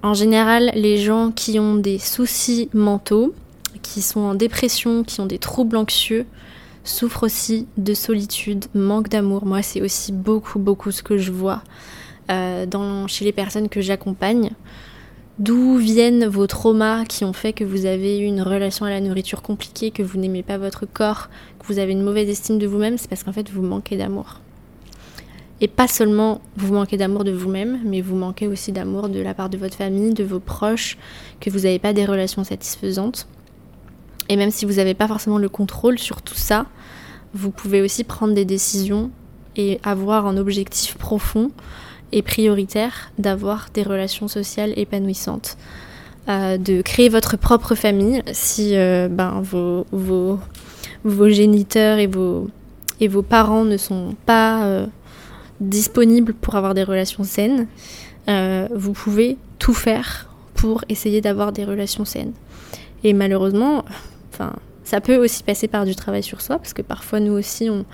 En 0.03 0.13
général, 0.13 0.71
les 0.75 0.99
gens 0.99 1.31
qui 1.31 1.59
ont 1.59 1.77
des 1.77 1.99
soucis 1.99 2.69
mentaux, 2.75 3.35
qui 3.81 4.03
sont 4.03 4.21
en 4.21 4.35
dépression, 4.35 5.03
qui 5.03 5.21
ont 5.21 5.27
des 5.27 5.39
troubles 5.39 5.77
anxieux, 5.77 6.27
souffrent 6.85 7.23
aussi 7.23 7.67
de 7.79 7.95
solitude, 7.95 8.67
manque 8.75 9.09
d'amour. 9.09 9.47
Moi, 9.47 9.63
c'est 9.63 9.81
aussi 9.81 10.13
beaucoup, 10.13 10.59
beaucoup 10.59 10.91
ce 10.91 11.03
que 11.03 11.17
je 11.17 11.33
vois 11.33 11.63
euh, 12.31 12.67
chez 13.09 13.25
les 13.25 13.33
personnes 13.33 13.69
que 13.69 13.81
j'accompagne. 13.81 14.51
D'où 15.41 15.77
viennent 15.79 16.27
vos 16.27 16.47
traumas 16.47 17.05
qui 17.05 17.25
ont 17.25 17.33
fait 17.33 17.53
que 17.53 17.65
vous 17.65 17.87
avez 17.87 18.21
eu 18.21 18.25
une 18.25 18.41
relation 18.41 18.87
à 18.87 18.91
la 18.91 19.01
nourriture 19.01 19.43
compliquée, 19.43 19.91
que 19.91 20.05
vous 20.05 20.17
n'aimez 20.17 20.45
pas 20.45 20.59
votre 20.59 20.87
corps, 20.87 21.29
que 21.59 21.67
vous 21.67 21.81
avez 21.81 21.91
une 21.91 22.05
mauvaise 22.05 22.29
estime 22.29 22.59
de 22.59 22.69
vous-même? 22.69 22.99
C'est 22.99 23.09
parce 23.09 23.25
qu'en 23.25 23.33
fait, 23.33 23.51
vous 23.51 23.63
manquez 23.63 23.97
d'amour. 23.97 24.41
Et 25.61 25.67
pas 25.67 25.89
seulement 25.89 26.41
vous 26.57 26.75
manquez 26.75 26.97
d'amour 26.97 27.25
de 27.25 27.33
vous-même, 27.33 27.81
mais 27.85 28.01
vous 28.01 28.15
manquez 28.15 28.47
aussi 28.47 28.71
d'amour 28.71 29.09
de 29.09 29.19
la 29.19 29.35
part 29.35 29.51
de 29.51 29.57
votre 29.57 29.75
famille, 29.75 30.15
de 30.15 30.23
vos 30.23 30.39
proches, 30.39 30.99
que 31.41 31.51
vous 31.51 31.61
n'avez 31.61 31.81
pas 31.81 31.93
des 31.93 32.05
relations 32.05 32.45
satisfaisantes. 32.45 33.27
Et 34.29 34.37
même 34.37 34.53
si 34.53 34.67
vous 34.67 34.75
n'avez 34.75 34.95
pas 34.95 35.09
forcément 35.09 35.39
le 35.39 35.49
contrôle 35.49 35.99
sur 35.99 36.23
tout 36.23 36.37
ça, 36.37 36.67
vous 37.35 37.51
pouvez 37.51 37.83
aussi 37.83 38.05
prendre 38.05 38.35
des 38.35 38.45
décisions 38.45 39.11
et 39.57 39.81
avoir 39.83 40.27
un 40.27 40.37
objectif 40.37 40.97
profond 40.97 41.51
prioritaire 42.23 43.11
d'avoir 43.19 43.69
des 43.75 43.83
relations 43.83 44.29
sociales 44.29 44.73
épanouissantes. 44.77 45.57
Euh, 46.27 46.57
de 46.57 46.81
créer 46.81 47.11
votre 47.11 47.37
propre 47.37 47.75
famille 47.75 48.23
si 48.33 48.79
euh, 48.79 49.09
ben, 49.11 49.43
vos, 49.43 49.85
vos, 49.93 50.39
vos, 51.05 51.29
géniteurs 51.29 51.99
et 51.99 52.07
vos, 52.07 52.49
et 52.99 53.09
vos 53.09 53.21
parents 53.21 53.65
ne 53.65 53.77
sont 53.77 54.15
pas 54.25 54.65
euh, 54.65 54.87
disponible 55.61 56.33
pour 56.33 56.55
avoir 56.55 56.73
des 56.73 56.83
relations 56.83 57.25
saines, 57.25 57.67
vous 58.75 58.93
pouvez 58.93 59.37
tout 59.59 59.75
faire 59.75 60.31
pour 60.55 60.83
essayer 60.89 61.21
d'avoir 61.21 61.53
des 61.53 61.67
relations 61.67 62.07
saines. 62.07 62.33
Et 63.03 63.13
malheureusement, 63.13 63.85
enfin, 64.33 64.55
ça 64.83 65.03
peut 65.03 65.17
aussi 65.17 65.43
passer 65.43 65.69
par 65.69 65.85
du 65.85 65.95
travail 65.95 66.23
sur 66.23 66.41
soi, 66.41 66.57
parce 66.57 66.73
que 66.73 66.81
parfois 66.81 67.21
nous 67.21 67.35
aussi, 67.35 67.69
on, 67.69 67.85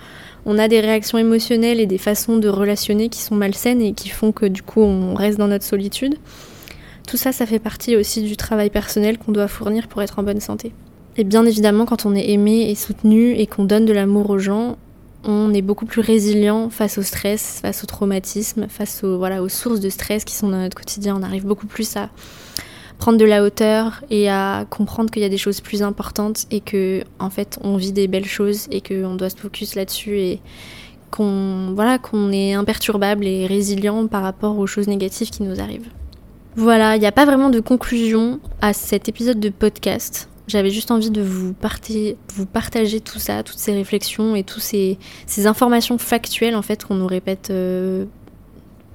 on 0.46 0.58
a 0.58 0.68
des 0.68 0.80
réactions 0.80 1.18
émotionnelles 1.18 1.80
et 1.80 1.86
des 1.86 1.98
façons 1.98 2.38
de 2.38 2.48
relationner 2.48 3.08
qui 3.08 3.20
sont 3.20 3.34
malsaines 3.34 3.80
et 3.82 3.92
qui 3.92 4.08
font 4.08 4.32
que 4.32 4.46
du 4.46 4.62
coup 4.62 4.80
on 4.80 5.14
reste 5.14 5.38
dans 5.38 5.48
notre 5.48 5.64
solitude. 5.64 6.16
Tout 7.06 7.16
ça, 7.16 7.32
ça 7.32 7.44
fait 7.44 7.58
partie 7.58 7.96
aussi 7.96 8.22
du 8.22 8.36
travail 8.36 8.70
personnel 8.70 9.18
qu'on 9.18 9.32
doit 9.32 9.48
fournir 9.48 9.88
pour 9.88 10.00
être 10.00 10.18
en 10.18 10.22
bonne 10.22 10.40
santé. 10.40 10.72
Et 11.16 11.24
bien 11.24 11.44
évidemment, 11.44 11.84
quand 11.84 12.06
on 12.06 12.14
est 12.14 12.30
aimé 12.30 12.70
et 12.70 12.74
soutenu 12.74 13.32
et 13.32 13.46
qu'on 13.46 13.64
donne 13.64 13.84
de 13.84 13.92
l'amour 13.92 14.30
aux 14.30 14.38
gens, 14.38 14.76
on 15.24 15.52
est 15.52 15.62
beaucoup 15.62 15.86
plus 15.86 16.00
résilient 16.00 16.70
face 16.70 16.98
au 16.98 17.02
stress, 17.02 17.58
face 17.60 17.82
au 17.82 17.86
traumatisme, 17.86 18.68
face 18.68 19.04
aux, 19.04 19.48
sources 19.48 19.80
de 19.80 19.88
stress 19.90 20.24
qui 20.24 20.34
sont 20.34 20.48
dans 20.48 20.58
notre 20.58 20.76
quotidien. 20.76 21.16
On 21.18 21.22
arrive 21.22 21.44
beaucoup 21.44 21.66
plus 21.66 21.96
à 21.96 22.10
prendre 23.00 23.16
de 23.16 23.24
la 23.24 23.42
hauteur 23.42 24.04
et 24.10 24.28
à 24.28 24.66
comprendre 24.68 25.10
qu'il 25.10 25.22
y 25.22 25.24
a 25.24 25.30
des 25.30 25.38
choses 25.38 25.62
plus 25.62 25.82
importantes 25.82 26.44
et 26.50 26.60
que 26.60 27.02
en 27.18 27.30
fait 27.30 27.58
on 27.62 27.76
vit 27.76 27.92
des 27.92 28.06
belles 28.06 28.26
choses 28.26 28.68
et 28.70 28.82
qu'on 28.82 29.14
doit 29.14 29.30
se 29.30 29.36
focus 29.36 29.74
là-dessus 29.74 30.18
et 30.18 30.40
qu'on 31.10 31.72
voilà 31.74 31.98
qu'on 31.98 32.30
est 32.30 32.52
imperturbable 32.52 33.26
et 33.26 33.46
résilient 33.46 34.06
par 34.06 34.22
rapport 34.22 34.58
aux 34.58 34.66
choses 34.66 34.86
négatives 34.86 35.30
qui 35.30 35.42
nous 35.42 35.60
arrivent. 35.60 35.88
Voilà, 36.56 36.96
il 36.96 37.00
n'y 37.00 37.06
a 37.06 37.12
pas 37.12 37.24
vraiment 37.24 37.48
de 37.48 37.60
conclusion 37.60 38.38
à 38.60 38.74
cet 38.74 39.08
épisode 39.08 39.40
de 39.40 39.48
podcast. 39.48 40.28
J'avais 40.46 40.70
juste 40.70 40.90
envie 40.90 41.10
de 41.10 41.22
vous, 41.22 41.54
vous, 42.34 42.46
partager 42.46 43.00
tout 43.00 43.18
ça, 43.18 43.42
toutes 43.42 43.58
ces 43.58 43.72
réflexions 43.72 44.34
et 44.34 44.42
toutes 44.42 44.62
ces, 44.62 44.98
informations 45.46 45.96
factuelles 45.96 46.56
en 46.56 46.62
fait 46.62 46.84
qu'on 46.84 46.96
nous 46.96 47.06
répète 47.06 47.48
euh, 47.50 48.04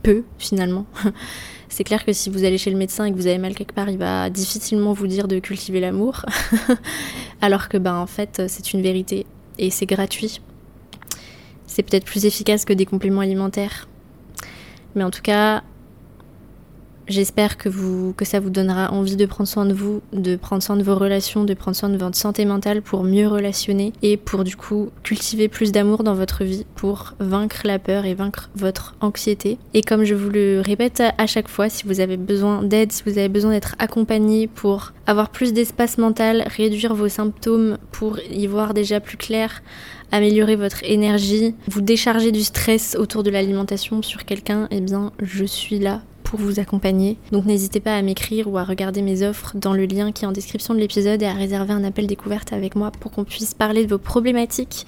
peu 0.03 0.23
finalement. 0.37 0.85
C'est 1.75 1.83
clair 1.83 2.05
que 2.05 2.13
si 2.13 2.29
vous 2.29 2.45
allez 2.45 2.57
chez 2.57 2.71
le 2.71 2.77
médecin 2.77 3.03
et 3.03 3.11
que 3.11 3.17
vous 3.17 3.27
avez 3.27 3.37
mal 3.37 3.53
quelque 3.53 3.73
part, 3.73 3.89
il 3.89 3.97
va 3.97 4.29
difficilement 4.29 4.93
vous 4.93 5.07
dire 5.07 5.27
de 5.27 5.39
cultiver 5.39 5.81
l'amour, 5.81 6.25
alors 7.41 7.67
que 7.67 7.77
ben 7.77 7.95
en 7.95 8.07
fait 8.07 8.43
c'est 8.47 8.71
une 8.71 8.81
vérité 8.81 9.25
et 9.59 9.69
c'est 9.69 9.85
gratuit. 9.85 10.39
C'est 11.67 11.83
peut-être 11.83 12.05
plus 12.05 12.23
efficace 12.23 12.63
que 12.63 12.71
des 12.71 12.85
compléments 12.85 13.19
alimentaires. 13.19 13.89
Mais 14.95 15.03
en 15.03 15.11
tout 15.11 15.21
cas, 15.21 15.63
J'espère 17.07 17.57
que, 17.57 17.69
que 18.13 18.25
ça 18.25 18.39
vous 18.39 18.49
donnera 18.49 18.91
envie 18.91 19.15
de 19.15 19.25
prendre 19.27 19.47
soin 19.47 19.65
de 19.65 19.73
vous, 19.73 20.01
de 20.11 20.35
prendre 20.35 20.63
soin 20.63 20.75
de 20.75 20.81
vos 20.81 20.95
relations, 20.95 21.43
de 21.43 21.53
prendre 21.53 21.77
soin 21.77 21.89
de 21.89 21.97
votre 21.97 22.17
santé 22.17 22.45
mentale 22.45 22.81
pour 22.81 23.03
mieux 23.03 23.27
relationner 23.27 23.93
et 24.01 24.17
pour 24.17 24.43
du 24.43 24.55
coup 24.55 24.89
cultiver 25.03 25.47
plus 25.47 25.71
d'amour 25.71 26.03
dans 26.03 26.15
votre 26.15 26.43
vie 26.43 26.65
pour 26.75 27.13
vaincre 27.19 27.61
la 27.63 27.77
peur 27.77 28.05
et 28.05 28.15
vaincre 28.15 28.49
votre 28.55 28.95
anxiété. 29.01 29.59
Et 29.75 29.81
comme 29.81 30.03
je 30.03 30.15
vous 30.15 30.31
le 30.31 30.61
répète 30.65 31.03
à 31.17 31.27
chaque 31.27 31.47
fois, 31.47 31.69
si 31.69 31.85
vous 31.85 31.99
avez 31.99 32.17
besoin 32.17 32.63
d'aide, 32.63 32.91
si 32.91 33.03
vous 33.05 33.19
avez 33.19 33.29
besoin 33.29 33.51
d'être 33.51 33.75
accompagné 33.77 34.47
pour 34.47 34.93
avoir 35.05 35.29
plus 35.29 35.53
d'espace 35.53 35.99
mental, 35.99 36.43
réduire 36.57 36.95
vos 36.95 37.09
symptômes 37.09 37.77
pour 37.91 38.17
y 38.31 38.47
voir 38.47 38.73
déjà 38.73 38.99
plus 38.99 39.17
clair, 39.17 39.61
améliorer 40.11 40.55
votre 40.55 40.83
énergie, 40.83 41.53
vous 41.67 41.81
décharger 41.81 42.31
du 42.31 42.43
stress 42.43 42.95
autour 42.97 43.21
de 43.21 43.29
l'alimentation 43.29 44.01
sur 44.01 44.25
quelqu'un, 44.25 44.67
eh 44.71 44.81
bien 44.81 45.11
je 45.21 45.45
suis 45.45 45.77
là 45.77 46.01
pour 46.25 46.39
vous 46.39 46.59
accompagner. 46.59 47.17
Donc 47.31 47.45
n'hésitez 47.45 47.79
pas 47.79 47.95
à 47.95 48.01
m'écrire 48.01 48.49
ou 48.49 48.57
à 48.57 48.65
regarder 48.65 49.01
mes 49.01 49.25
offres 49.25 49.55
dans 49.55 49.73
le 49.73 49.85
lien 49.85 50.11
qui 50.11 50.25
est 50.25 50.27
en 50.27 50.33
description 50.33 50.73
de 50.73 50.79
l'épisode 50.79 51.21
et 51.21 51.27
à 51.27 51.33
réserver 51.33 51.71
un 51.71 51.85
appel 51.85 52.07
découverte 52.07 52.51
avec 52.51 52.75
moi 52.75 52.91
pour 52.91 53.11
qu'on 53.11 53.23
puisse 53.23 53.53
parler 53.53 53.85
de 53.85 53.89
vos 53.89 53.97
problématiques 53.97 54.85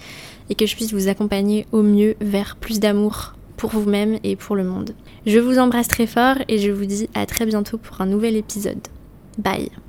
et 0.50 0.56
que 0.56 0.66
je 0.66 0.76
puisse 0.76 0.94
vous 0.94 1.08
accompagner 1.08 1.66
au 1.72 1.84
mieux 1.84 2.16
vers 2.20 2.58
plus 2.58 2.82
d'amour 2.82 3.36
pour 3.56 3.70
vous-même 3.70 4.20
et 4.24 4.36
pour 4.36 4.56
le 4.56 4.64
monde. 4.64 4.92
Je 5.26 5.40
vous 5.40 5.58
embrasse 5.60 5.88
très 5.88 6.08
fort 6.08 6.36
et 6.48 6.58
je 6.58 6.72
vous 6.72 6.86
dis 6.86 7.10
à 7.14 7.26
très 7.26 7.46
bientôt 7.46 7.78
pour 7.78 8.02
un 8.02 8.06
nouvel 8.06 8.36
épisode. 8.36 8.88
Bye 9.38 9.87